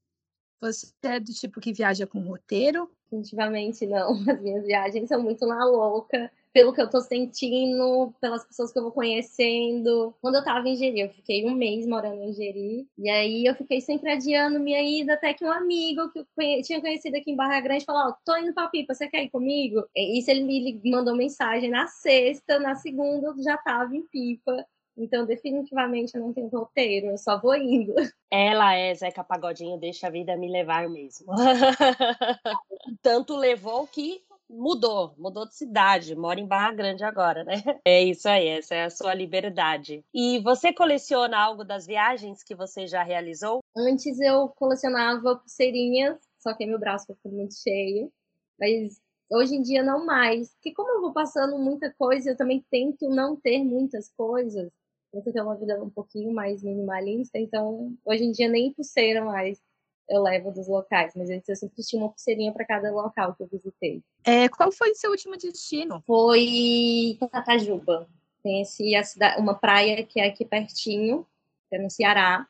Você 0.62 0.94
é 1.04 1.20
do 1.20 1.34
tipo 1.34 1.60
que 1.60 1.74
viaja 1.74 2.06
com 2.06 2.20
roteiro? 2.20 2.90
Definitivamente 3.06 3.86
não. 3.88 4.14
As 4.30 4.40
minhas 4.40 4.64
viagens 4.64 5.10
são 5.10 5.22
muito 5.22 5.46
na 5.48 5.66
louca 5.66 6.32
pelo 6.54 6.74
que 6.74 6.82
eu 6.82 6.90
tô 6.90 7.00
sentindo, 7.00 8.14
pelas 8.20 8.46
pessoas 8.46 8.72
que 8.72 8.78
eu 8.78 8.84
vou 8.84 8.92
conhecendo. 8.92 10.14
Quando 10.22 10.36
eu 10.36 10.44
tava 10.44 10.68
em 10.68 10.76
Jeri, 10.76 11.00
eu 11.00 11.10
fiquei 11.10 11.46
um 11.46 11.56
mês 11.56 11.88
morando 11.88 12.22
em 12.22 12.34
Jeri, 12.34 12.88
e 12.98 13.10
aí 13.10 13.46
eu 13.46 13.56
fiquei 13.56 13.80
sempre 13.80 14.12
adiando 14.12 14.60
minha 14.60 14.82
ida, 14.82 15.14
até 15.14 15.34
que 15.34 15.46
um 15.46 15.52
amigo 15.52 16.10
que 16.12 16.20
eu 16.20 16.26
tinha 16.62 16.82
conhecido 16.82 17.16
aqui 17.16 17.32
em 17.32 17.36
Barra 17.36 17.62
Grande 17.62 17.86
falou: 17.86 18.04
Ó, 18.04 18.10
oh, 18.10 18.16
tô 18.26 18.36
indo 18.38 18.54
pra 18.54 18.68
Pipa, 18.68 18.94
você 18.94 19.08
quer 19.08 19.24
ir 19.24 19.30
comigo? 19.30 19.84
E 19.96 20.20
isso 20.20 20.30
ele 20.30 20.44
me 20.44 20.92
mandou 20.92 21.16
mensagem 21.16 21.70
na 21.70 21.88
sexta, 21.88 22.60
na 22.60 22.76
segunda 22.76 23.28
eu 23.28 23.44
já 23.44 23.58
tava 23.58 23.96
em 23.96 24.04
Pipa. 24.04 24.66
Então, 24.98 25.26
definitivamente, 25.26 26.16
eu 26.16 26.22
não 26.22 26.34
tenho 26.34 26.48
roteiro, 26.48 27.08
eu 27.08 27.18
só 27.18 27.40
vou 27.40 27.56
indo. 27.56 27.94
Ela 28.32 28.76
é 28.76 28.94
Zeca 28.94 29.24
Pagodinho, 29.24 29.80
deixa 29.80 30.08
a 30.08 30.12
vida 30.12 30.36
me 30.38 30.50
levar 30.50 30.90
mesmo. 30.90 31.34
Tanto 33.02 33.36
levou 33.36 33.88
que 33.88 34.22
mudou, 34.52 35.14
mudou 35.18 35.48
de 35.48 35.56
cidade, 35.56 36.16
mora 36.16 36.40
em 36.40 36.46
Barra 36.46 36.74
Grande 36.74 37.04
agora, 37.04 37.44
né? 37.44 37.54
É 37.86 38.04
isso 38.04 38.28
aí, 38.28 38.48
essa 38.48 38.76
é 38.76 38.84
a 38.84 38.90
sua 38.90 39.14
liberdade. 39.14 40.04
E 40.14 40.40
você 40.40 40.74
coleciona 40.74 41.40
algo 41.40 41.64
das 41.64 41.86
viagens 41.88 42.44
que 42.44 42.54
você 42.54 42.86
já 42.86 43.02
realizou? 43.02 43.60
Antes 43.76 44.20
eu 44.20 44.50
colecionava 44.50 45.38
pulseirinhas, 45.38 46.18
só 46.38 46.54
que 46.54 46.66
meu 46.66 46.80
braço 46.80 47.08
ficou 47.08 47.32
muito 47.32 47.56
cheio. 47.56 48.12
Mas 48.60 49.02
hoje 49.32 49.56
em 49.56 49.62
dia 49.62 49.82
não 49.84 50.06
mais. 50.06 50.54
Porque 50.56 50.74
como 50.74 50.92
eu 50.92 51.02
vou 51.02 51.14
passando 51.14 51.58
muita 51.58 51.92
coisa, 51.98 52.32
eu 52.32 52.38
também 52.38 52.64
tento 52.70 53.10
não 53.10 53.36
ter 53.36 53.64
muitas 53.64 54.10
coisas. 54.10 54.70
Tento 55.12 55.32
ter 55.32 55.42
uma 55.42 55.56
vida 55.56 55.82
um 55.84 55.90
pouquinho 55.90 56.34
mais 56.34 56.64
minimalista. 56.64 57.38
Então, 57.38 57.94
hoje 58.06 58.24
em 58.24 58.32
dia 58.32 58.48
nem 58.48 58.72
pulseira 58.72 59.24
mais 59.24 59.62
eu 60.10 60.22
levo 60.22 60.52
dos 60.52 60.68
locais. 60.68 61.14
Mas 61.16 61.30
antes 61.30 61.48
eu 61.48 61.56
sempre 61.56 61.84
tinha 61.84 62.02
uma 62.02 62.10
pulseirinha 62.10 62.52
para 62.52 62.66
cada 62.66 62.92
local 62.92 63.34
que 63.36 63.44
eu 63.44 63.48
visitei. 63.48 64.04
É, 64.24 64.48
qual 64.50 64.72
foi 64.72 64.92
o 64.92 64.96
seu 64.96 65.12
último 65.12 65.38
destino? 65.38 66.02
Foi 66.06 67.18
Tatajuba. 67.32 68.08
Conheci 68.44 68.96
a 68.96 69.04
cidade, 69.04 69.40
uma 69.40 69.54
praia 69.54 70.04
que 70.04 70.20
é 70.20 70.28
aqui 70.28 70.44
pertinho, 70.44 71.26
que 71.70 71.76
é 71.76 71.80
no 71.80 71.90
Ceará. 71.90 72.48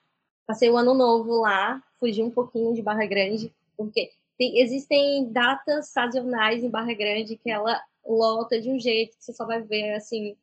Passei 0.47 0.69
o 0.69 0.77
ano 0.77 0.93
novo 0.93 1.41
lá, 1.41 1.81
fugi 1.99 2.23
um 2.23 2.31
pouquinho 2.31 2.73
de 2.73 2.81
Barra 2.81 3.05
Grande, 3.05 3.53
porque 3.77 4.11
tem, 4.37 4.59
existem 4.59 5.31
datas 5.31 5.89
sazonais 5.89 6.63
em 6.63 6.69
Barra 6.69 6.93
Grande 6.93 7.37
que 7.37 7.51
ela 7.51 7.81
lota 8.05 8.59
de 8.59 8.69
um 8.69 8.79
jeito 8.79 9.17
que 9.17 9.23
você 9.23 9.33
só 9.33 9.45
vai 9.45 9.61
ver 9.61 9.93
assim. 9.93 10.35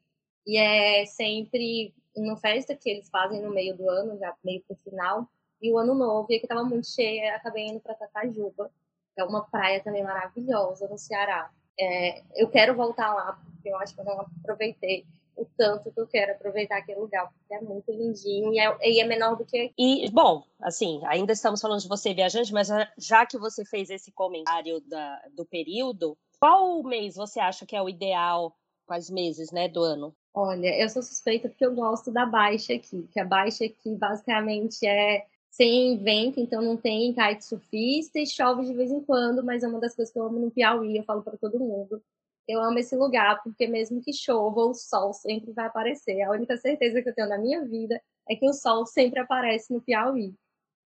E 0.46 0.56
é 0.56 1.04
sempre 1.06 1.92
uma 2.20 2.36
festa 2.36 2.74
que 2.74 2.88
eles 2.88 3.08
fazem 3.08 3.42
no 3.42 3.50
meio 3.50 3.76
do 3.76 3.88
ano, 3.88 4.18
já 4.18 4.34
meio 4.44 4.62
pro 4.66 4.76
final, 4.76 5.28
e 5.60 5.72
o 5.72 5.78
ano 5.78 5.94
novo, 5.94 6.26
e 6.30 6.36
aqui 6.36 6.46
tava 6.46 6.64
muito 6.64 6.88
cheia, 6.88 7.34
acabei 7.34 7.66
indo 7.66 7.80
para 7.80 7.94
Tatajuba, 7.94 8.70
que 9.14 9.20
é 9.20 9.24
uma 9.24 9.44
praia 9.44 9.82
também 9.82 10.04
maravilhosa 10.04 10.88
no 10.88 10.96
Ceará. 10.96 11.50
É, 11.78 12.22
eu 12.36 12.48
quero 12.48 12.74
voltar 12.74 13.12
lá, 13.14 13.38
porque 13.44 13.68
eu 13.68 13.76
acho 13.76 13.94
que 13.94 14.00
eu 14.00 14.04
não 14.04 14.20
aproveitei 14.20 15.04
o 15.36 15.46
tanto 15.56 15.92
que 15.92 16.00
eu 16.00 16.06
quero 16.06 16.32
aproveitar 16.32 16.78
aquele 16.78 16.98
lugar, 16.98 17.30
porque 17.32 17.54
é 17.54 17.60
muito 17.60 17.90
lindinho 17.92 18.52
e 18.52 18.58
é, 18.58 18.90
e 18.90 19.00
é 19.00 19.06
menor 19.06 19.36
do 19.36 19.44
que. 19.44 19.72
E, 19.78 20.10
bom, 20.10 20.42
assim, 20.60 21.00
ainda 21.06 21.32
estamos 21.32 21.60
falando 21.60 21.80
de 21.80 21.88
você 21.88 22.12
viajante, 22.12 22.52
mas 22.52 22.68
já 22.98 23.24
que 23.24 23.38
você 23.38 23.64
fez 23.64 23.88
esse 23.88 24.10
comentário 24.10 24.80
da, 24.80 25.22
do 25.32 25.46
período, 25.46 26.18
qual 26.40 26.82
mês 26.82 27.14
você 27.14 27.38
acha 27.38 27.64
que 27.64 27.76
é 27.76 27.82
o 27.82 27.88
ideal? 27.88 28.54
Quais 28.84 29.10
meses, 29.10 29.52
né, 29.52 29.68
do 29.68 29.82
ano? 29.82 30.14
Olha, 30.40 30.68
eu 30.80 30.88
sou 30.88 31.02
suspeita 31.02 31.48
porque 31.48 31.66
eu 31.66 31.74
gosto 31.74 32.12
da 32.12 32.24
baixa 32.24 32.72
aqui, 32.72 33.08
que 33.12 33.18
a 33.18 33.24
baixa 33.24 33.64
aqui 33.64 33.92
basicamente 33.96 34.86
é 34.86 35.26
sem 35.50 35.98
vento, 35.98 36.38
então 36.38 36.62
não 36.62 36.76
tem 36.76 37.12
kite 37.12 37.44
surfista 37.44 38.20
e 38.20 38.26
chove 38.26 38.64
de 38.64 38.72
vez 38.72 38.88
em 38.92 39.00
quando, 39.00 39.42
mas 39.42 39.64
é 39.64 39.68
uma 39.68 39.80
das 39.80 39.96
coisas 39.96 40.12
que 40.12 40.18
eu 40.20 40.22
amo 40.22 40.38
no 40.38 40.48
Piauí, 40.48 40.96
eu 40.96 41.02
falo 41.02 41.22
para 41.22 41.36
todo 41.36 41.58
mundo. 41.58 42.00
Eu 42.46 42.60
amo 42.62 42.78
esse 42.78 42.94
lugar 42.94 43.42
porque 43.42 43.66
mesmo 43.66 44.00
que 44.00 44.12
chova, 44.12 44.60
o 44.60 44.74
sol 44.74 45.12
sempre 45.12 45.50
vai 45.50 45.66
aparecer. 45.66 46.22
A 46.22 46.30
única 46.30 46.56
certeza 46.56 47.02
que 47.02 47.08
eu 47.08 47.14
tenho 47.16 47.28
na 47.28 47.38
minha 47.38 47.64
vida 47.64 48.00
é 48.30 48.36
que 48.36 48.48
o 48.48 48.52
sol 48.52 48.86
sempre 48.86 49.18
aparece 49.18 49.72
no 49.72 49.82
Piauí. 49.82 50.32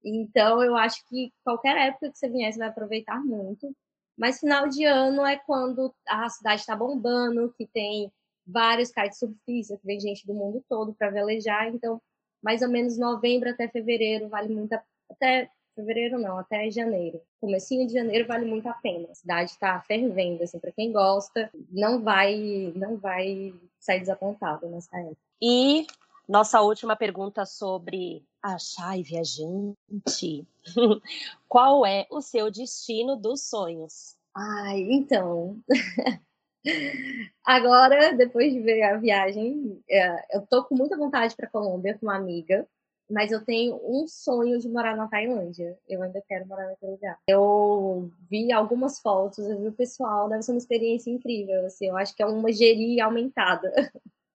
Então 0.02 0.64
eu 0.64 0.78
acho 0.78 1.06
que 1.10 1.30
qualquer 1.44 1.76
época 1.90 2.10
que 2.10 2.18
você 2.18 2.30
vier, 2.30 2.54
você 2.54 2.58
vai 2.58 2.70
aproveitar 2.70 3.22
muito. 3.22 3.76
Mas 4.18 4.40
final 4.40 4.70
de 4.70 4.86
ano 4.86 5.26
é 5.26 5.36
quando 5.36 5.94
a 6.08 6.30
cidade 6.30 6.62
está 6.62 6.74
bombando, 6.74 7.54
que 7.58 7.68
tem 7.68 8.10
vários 8.46 8.92
kitesurfistas, 8.92 9.80
que 9.80 9.86
vem 9.86 10.00
gente 10.00 10.26
do 10.26 10.34
mundo 10.34 10.64
todo 10.68 10.94
para 10.94 11.10
velejar. 11.10 11.68
Então, 11.68 12.02
mais 12.42 12.62
ou 12.62 12.70
menos 12.70 12.98
novembro 12.98 13.50
até 13.50 13.68
fevereiro 13.68 14.28
vale 14.30 14.54
muito 14.54 14.74
a... 14.74 14.84
até 15.10 15.50
fevereiro 15.76 16.20
não, 16.20 16.38
até 16.38 16.70
janeiro. 16.70 17.22
Comecinho 17.40 17.88
de 17.88 17.94
janeiro 17.94 18.28
vale 18.28 18.46
muito 18.46 18.68
a 18.68 18.74
pena. 18.74 19.08
A 19.10 19.16
cidade 19.16 19.52
está 19.52 19.80
fervendo, 19.82 20.44
assim, 20.44 20.60
para 20.60 20.72
quem 20.72 20.92
gosta, 20.92 21.50
não 21.70 22.02
vai, 22.02 22.72
não 22.76 22.98
vai 22.98 23.54
sair 23.80 24.00
desapontado 24.00 24.68
nessa 24.68 24.98
época. 25.00 25.18
E 25.42 25.88
nossa 26.28 26.62
última 26.62 26.96
pergunta 26.96 27.46
sobre 27.46 28.24
achar 28.42 28.98
e 28.98 29.04
viajante. 29.04 30.48
Qual 31.48 31.86
é 31.86 32.08
o 32.10 32.22
seu 32.22 32.50
destino 32.52 33.16
dos 33.16 33.50
sonhos? 33.50 34.16
Ai, 34.36 34.82
então. 34.82 35.60
Agora, 37.46 38.14
depois 38.16 38.54
de 38.54 38.60
ver 38.60 38.84
a 38.84 38.98
viagem, 38.98 39.82
é, 39.90 40.38
eu 40.38 40.46
tô 40.46 40.64
com 40.64 40.76
muita 40.76 40.98
vontade 40.98 41.36
para 41.36 41.50
Colômbia 41.50 41.98
com 41.98 42.06
uma 42.06 42.16
amiga, 42.16 42.68
mas 43.10 43.32
eu 43.32 43.44
tenho 43.44 43.80
um 43.84 44.08
sonho 44.08 44.60
de 44.60 44.70
morar 44.70 44.96
na 44.96 45.08
Tailândia. 45.08 45.78
Eu 45.88 46.02
ainda 46.02 46.24
quero 46.28 46.48
morar 46.48 46.68
naquele 46.68 46.94
lugar. 46.94 47.20
Eu 47.28 48.12
vi 48.30 48.52
algumas 48.52 49.00
fotos, 49.00 49.50
eu 49.50 49.60
vi 49.60 49.68
o 49.68 49.74
pessoal, 49.74 50.30
deve 50.30 50.44
ser 50.44 50.52
uma 50.52 50.58
experiência 50.60 51.10
incrível. 51.10 51.66
Assim, 51.66 51.88
eu 51.88 51.98
acho 51.98 52.16
que 52.16 52.24
é 52.24 52.26
uma 52.26 52.52
geria 52.52 53.06
aumentada. 53.06 53.72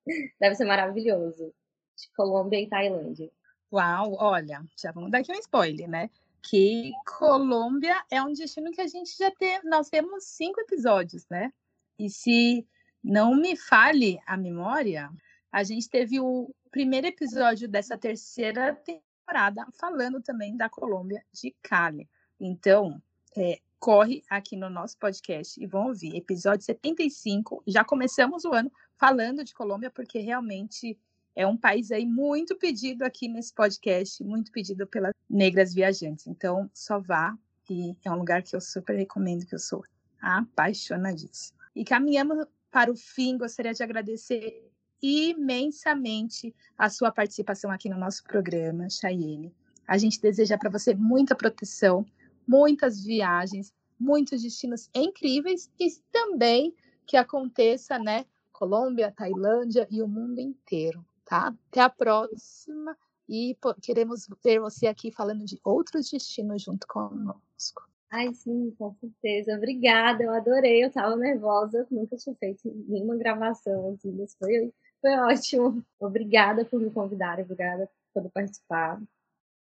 deve 0.40 0.54
ser 0.56 0.66
maravilhoso. 0.66 1.54
De 1.96 2.12
Colômbia 2.14 2.60
e 2.60 2.68
Tailândia. 2.68 3.30
Uau, 3.72 4.16
olha, 4.18 4.62
já 4.78 4.92
vamos 4.92 5.10
dar 5.10 5.18
aqui 5.18 5.32
um 5.32 5.38
spoiler, 5.38 5.88
né? 5.88 6.10
Que 6.42 6.92
Colômbia 7.18 7.96
é 8.10 8.22
um 8.22 8.32
destino 8.32 8.70
que 8.70 8.80
a 8.80 8.86
gente 8.86 9.16
já 9.16 9.30
tem, 9.30 9.58
nós 9.64 9.88
temos 9.88 10.24
cinco 10.24 10.60
episódios, 10.60 11.26
né? 11.30 11.50
E 11.98 12.10
se 12.10 12.66
não 13.06 13.36
me 13.36 13.56
fale 13.56 14.18
a 14.26 14.36
memória, 14.36 15.08
a 15.52 15.62
gente 15.62 15.88
teve 15.88 16.18
o 16.18 16.52
primeiro 16.72 17.06
episódio 17.06 17.68
dessa 17.68 17.96
terceira 17.96 18.74
temporada 18.74 19.64
falando 19.78 20.20
também 20.20 20.56
da 20.56 20.68
Colômbia 20.68 21.24
de 21.32 21.54
Cali. 21.62 22.08
Então, 22.40 23.00
é, 23.36 23.60
corre 23.78 24.24
aqui 24.28 24.56
no 24.56 24.68
nosso 24.68 24.98
podcast 24.98 25.62
e 25.62 25.66
vão 25.68 25.86
ouvir 25.86 26.16
episódio 26.16 26.66
75. 26.66 27.62
Já 27.64 27.84
começamos 27.84 28.44
o 28.44 28.52
ano 28.52 28.72
falando 28.98 29.44
de 29.44 29.54
Colômbia 29.54 29.88
porque 29.88 30.18
realmente 30.18 30.98
é 31.36 31.46
um 31.46 31.56
país 31.56 31.92
aí 31.92 32.04
muito 32.04 32.56
pedido 32.56 33.04
aqui 33.04 33.28
nesse 33.28 33.54
podcast, 33.54 34.24
muito 34.24 34.50
pedido 34.50 34.84
pelas 34.84 35.12
negras 35.30 35.72
viajantes. 35.72 36.26
Então, 36.26 36.68
só 36.74 36.98
vá 36.98 37.38
e 37.70 37.94
é 38.04 38.10
um 38.10 38.16
lugar 38.16 38.42
que 38.42 38.56
eu 38.56 38.60
super 38.60 38.96
recomendo 38.96 39.46
que 39.46 39.54
eu 39.54 39.60
sou 39.60 39.84
apaixonadíssima. 40.20 41.56
E 41.72 41.84
caminhamos 41.84 42.46
para 42.76 42.92
o 42.92 42.94
fim, 42.94 43.38
gostaria 43.38 43.72
de 43.72 43.82
agradecer 43.82 44.70
imensamente 45.00 46.54
a 46.76 46.90
sua 46.90 47.10
participação 47.10 47.70
aqui 47.70 47.88
no 47.88 47.96
nosso 47.96 48.22
programa, 48.22 48.90
Chayene. 48.90 49.50
A 49.88 49.96
gente 49.96 50.20
deseja 50.20 50.58
para 50.58 50.68
você 50.68 50.92
muita 50.92 51.34
proteção, 51.34 52.04
muitas 52.46 53.02
viagens, 53.02 53.72
muitos 53.98 54.42
destinos 54.42 54.90
incríveis 54.94 55.70
e 55.80 55.88
também 56.12 56.74
que 57.06 57.16
aconteça, 57.16 57.98
né, 57.98 58.26
Colômbia, 58.52 59.10
Tailândia 59.10 59.88
e 59.90 60.02
o 60.02 60.06
mundo 60.06 60.38
inteiro, 60.38 61.02
tá? 61.24 61.54
Até 61.70 61.80
a 61.80 61.88
próxima 61.88 62.94
e 63.26 63.56
queremos 63.80 64.28
ver 64.44 64.60
você 64.60 64.86
aqui 64.86 65.10
falando 65.10 65.46
de 65.46 65.58
outros 65.64 66.10
destinos 66.10 66.60
junto 66.60 66.86
conosco. 66.86 67.88
Ai, 68.10 68.32
sim, 68.34 68.70
com 68.78 68.94
certeza. 68.94 69.56
Obrigada, 69.56 70.22
eu 70.22 70.32
adorei. 70.32 70.84
Eu 70.84 70.90
tava 70.90 71.16
nervosa, 71.16 71.86
nunca 71.90 72.16
tinha 72.16 72.34
feito 72.36 72.60
nenhuma 72.88 73.16
gravação 73.16 73.90
assim, 73.90 74.12
mas 74.12 74.34
foi, 74.36 74.72
foi 75.00 75.12
ótimo. 75.18 75.84
Obrigada 75.98 76.64
por 76.64 76.80
me 76.80 76.90
convidar, 76.90 77.40
obrigada 77.40 77.90
por 78.14 78.30
participar. 78.30 79.00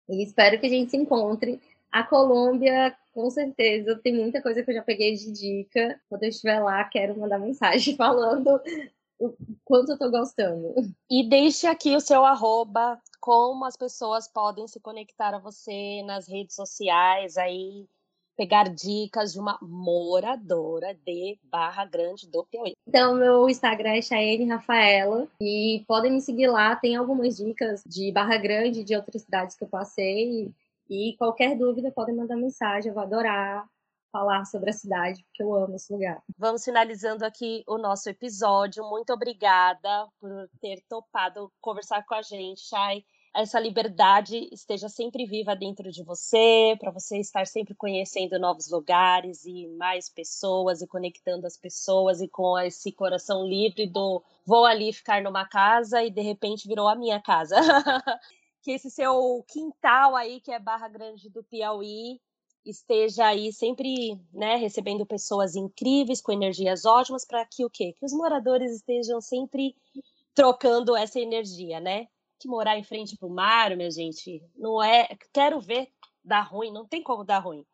E 0.10 0.24
espero 0.24 0.60
que 0.60 0.66
a 0.66 0.70
gente 0.70 0.92
se 0.92 0.98
encontre. 0.98 1.62
A 1.92 2.04
Colômbia, 2.04 2.96
com 3.14 3.30
certeza, 3.30 3.96
tem 4.04 4.14
muita 4.14 4.42
coisa 4.42 4.64
que 4.64 4.72
eu 4.72 4.76
já 4.76 4.84
peguei 4.84 5.16
de 5.16 5.32
dica. 5.32 6.00
Quando 6.10 6.24
eu 6.24 6.30
estiver 6.30 6.60
lá, 6.60 6.84
quero 6.86 7.18
mandar 7.18 7.40
mensagem 7.40 7.96
falando 7.98 8.60
o 9.20 9.34
quanto 9.64 9.94
eu 9.94 9.98
tô 9.98 10.10
gostando. 10.12 10.74
E 11.10 11.28
deixe 11.30 11.68
aqui 11.68 11.96
o 11.96 12.02
seu 12.02 12.26
arroba, 12.26 13.00
como 13.22 13.64
as 13.64 13.78
pessoas 13.78 14.28
podem 14.28 14.68
se 14.68 14.80
conectar 14.80 15.34
a 15.34 15.40
você 15.40 16.04
nas 16.04 16.28
redes 16.28 16.56
sociais 16.56 17.38
aí 17.38 17.88
pegar 18.36 18.70
dicas 18.70 19.34
de 19.34 19.40
uma 19.40 19.58
moradora 19.62 20.94
de 21.06 21.38
Barra 21.44 21.86
Grande 21.86 22.30
do 22.30 22.44
Piauí. 22.46 22.74
Então, 22.88 23.16
meu 23.16 23.50
Instagram 23.50 23.92
é 23.92 24.02
Chayenne 24.02 24.50
Rafaela 24.50 25.28
e 25.40 25.84
podem 25.88 26.12
me 26.12 26.22
seguir 26.22 26.48
lá. 26.48 26.76
Tem 26.76 26.96
algumas 26.96 27.38
dicas 27.38 27.84
de 27.86 28.12
Barra 28.12 28.38
Grande, 28.38 28.84
de 28.84 28.96
outras 28.96 29.22
cidades 29.22 29.56
que 29.56 29.64
eu 29.64 29.68
passei. 29.68 30.52
E 30.90 31.16
qualquer 31.18 31.58
dúvida, 31.58 31.92
podem 31.92 32.16
mandar 32.16 32.36
mensagem. 32.36 32.90
Eu 32.90 32.96
vou 32.96 33.04
adorar 33.04 33.66
falar 34.12 34.46
sobre 34.46 34.70
a 34.70 34.74
cidade, 34.74 35.24
porque 35.24 35.42
eu 35.42 35.56
amo 35.56 35.76
esse 35.76 35.92
lugar. 35.92 36.22
Vamos 36.38 36.64
finalizando 36.64 37.26
aqui 37.26 37.64
o 37.68 37.80
nosso 37.80 38.08
episódio. 38.08 38.88
Muito 38.88 39.12
obrigada 39.12 40.08
por 40.20 40.48
ter 40.62 40.84
topado 40.88 41.52
conversar 41.60 42.06
com 42.06 42.14
a 42.14 42.22
gente, 42.22 42.62
Chay 42.62 43.04
essa 43.36 43.60
liberdade 43.60 44.48
esteja 44.52 44.88
sempre 44.88 45.26
viva 45.26 45.56
dentro 45.56 45.92
de 45.92 46.04
você, 46.04 46.76
para 46.80 46.92
você 46.92 47.18
estar 47.18 47.48
sempre 47.48 47.74
conhecendo 47.74 48.38
novos 48.38 48.70
lugares 48.70 49.44
e 49.46 49.68
mais 49.70 50.08
pessoas 50.08 50.82
e 50.82 50.88
conectando 50.88 51.48
as 51.48 51.58
pessoas 51.58 52.22
e 52.22 52.28
com 52.28 52.58
esse 52.60 52.92
coração 52.92 53.48
livre 53.48 53.88
do 53.88 54.24
vou 54.46 54.66
ali 54.66 54.94
ficar 54.94 55.22
numa 55.24 55.48
casa 55.48 56.04
e 56.04 56.12
de 56.12 56.22
repente 56.22 56.68
virou 56.68 56.88
a 56.88 56.96
minha 56.96 57.20
casa. 57.20 57.56
que 58.62 58.72
esse 58.72 58.90
seu 58.92 59.44
quintal 59.48 60.16
aí, 60.16 60.40
que 60.40 60.52
é 60.52 60.60
Barra 60.60 60.88
Grande 60.88 61.30
do 61.30 61.44
Piauí, 61.44 62.22
esteja 62.64 63.28
aí 63.28 63.52
sempre, 63.52 64.18
né, 64.32 64.56
recebendo 64.56 65.06
pessoas 65.06 65.56
incríveis 65.56 66.22
com 66.22 66.32
energias 66.32 66.86
ótimas 66.86 67.26
para 67.26 67.46
que 67.46 67.66
o 67.66 67.70
quê? 67.70 67.94
Que 67.98 68.06
os 68.06 68.14
moradores 68.14 68.72
estejam 68.72 69.20
sempre 69.20 69.76
trocando 70.34 70.96
essa 70.96 71.20
energia, 71.20 71.80
né? 71.80 72.08
Que 72.44 72.50
morar 72.50 72.78
em 72.78 72.84
frente 72.84 73.16
para 73.16 73.26
o 73.26 73.34
mar, 73.34 73.74
minha 73.78 73.90
gente, 73.90 74.44
não 74.58 74.84
é. 74.84 75.08
Quero 75.32 75.62
ver 75.62 75.88
dar 76.22 76.42
ruim, 76.42 76.74
não 76.74 76.86
tem 76.86 77.02
como 77.02 77.24
dar 77.24 77.40
ruim. 77.40 77.66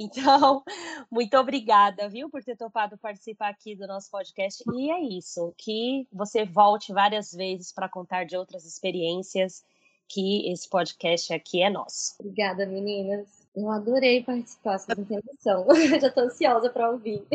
Então, 0.00 0.62
muito 1.10 1.36
obrigada, 1.36 2.08
viu, 2.08 2.30
por 2.30 2.44
ter 2.44 2.56
topado 2.56 2.96
participar 2.98 3.48
aqui 3.48 3.74
do 3.74 3.86
nosso 3.86 4.08
podcast. 4.10 4.62
E 4.72 4.90
é 4.92 5.00
isso, 5.00 5.52
que 5.56 6.06
você 6.12 6.44
volte 6.44 6.92
várias 6.92 7.32
vezes 7.32 7.72
para 7.72 7.88
contar 7.88 8.24
de 8.24 8.36
outras 8.36 8.64
experiências, 8.64 9.64
que 10.06 10.48
esse 10.52 10.68
podcast 10.68 11.32
aqui 11.32 11.62
é 11.62 11.70
nosso. 11.70 12.14
Obrigada, 12.20 12.64
meninas. 12.64 13.26
Eu 13.56 13.70
adorei 13.70 14.22
participar, 14.22 14.78
vocês 14.78 14.98
não 14.98 15.04
têm 15.04 15.20
noção. 15.26 15.66
Já 16.00 16.08
estou 16.08 16.24
ansiosa 16.24 16.70
para 16.70 16.90
ouvir. 16.90 17.26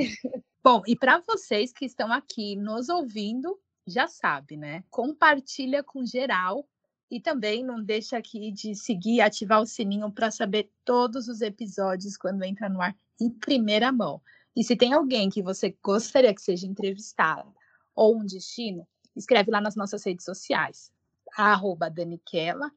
Bom, 0.64 0.82
e 0.88 0.96
para 0.96 1.22
vocês 1.28 1.74
que 1.74 1.84
estão 1.84 2.14
aqui 2.14 2.56
nos 2.56 2.88
ouvindo, 2.88 3.60
já 3.86 4.08
sabe, 4.08 4.56
né? 4.56 4.84
Compartilha 4.90 5.84
com 5.84 6.06
geral 6.06 6.66
e 7.14 7.20
também 7.20 7.64
não 7.64 7.80
deixa 7.80 8.18
aqui 8.18 8.52
de 8.52 8.74
seguir 8.74 9.18
e 9.18 9.22
ativar 9.22 9.62
o 9.62 9.68
sininho 9.68 10.12
para 10.12 10.32
saber 10.32 10.72
todos 10.84 11.28
os 11.28 11.42
episódios 11.42 12.18
quando 12.18 12.44
entra 12.44 12.68
no 12.68 12.82
ar 12.82 12.96
em 13.22 13.30
primeira 13.30 13.92
mão. 13.92 14.20
E 14.56 14.64
se 14.64 14.76
tem 14.76 14.94
alguém 14.94 15.30
que 15.30 15.44
você 15.44 15.78
gostaria 15.84 16.34
que 16.34 16.42
seja 16.42 16.66
entrevistado 16.66 17.54
ou 17.96 18.18
um 18.18 18.26
destino, 18.26 18.88
escreve 19.16 19.52
lá 19.52 19.62
nas 19.62 19.76
nossas 19.76 20.04
redes 20.04 20.26
sociais. 20.26 20.92
Arroba 21.38 21.88
Daniquela, 21.88 22.72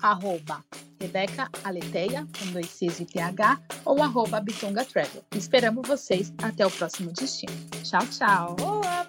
arroba 0.00 0.64
Rebeca 1.00 1.48
Aleteia, 1.62 2.26
com 2.36 2.50
dois 2.50 2.66
Cs 2.66 2.98
e 2.98 3.06
TH, 3.06 3.60
ou 3.84 4.02
arroba 4.02 4.40
Bitonga 4.40 4.84
Travel. 4.84 5.24
Esperamos 5.32 5.86
vocês 5.86 6.34
até 6.42 6.66
o 6.66 6.70
próximo 6.72 7.12
destino. 7.12 7.54
Tchau, 7.84 8.04
tchau! 8.08 8.56
Boa 8.56 9.04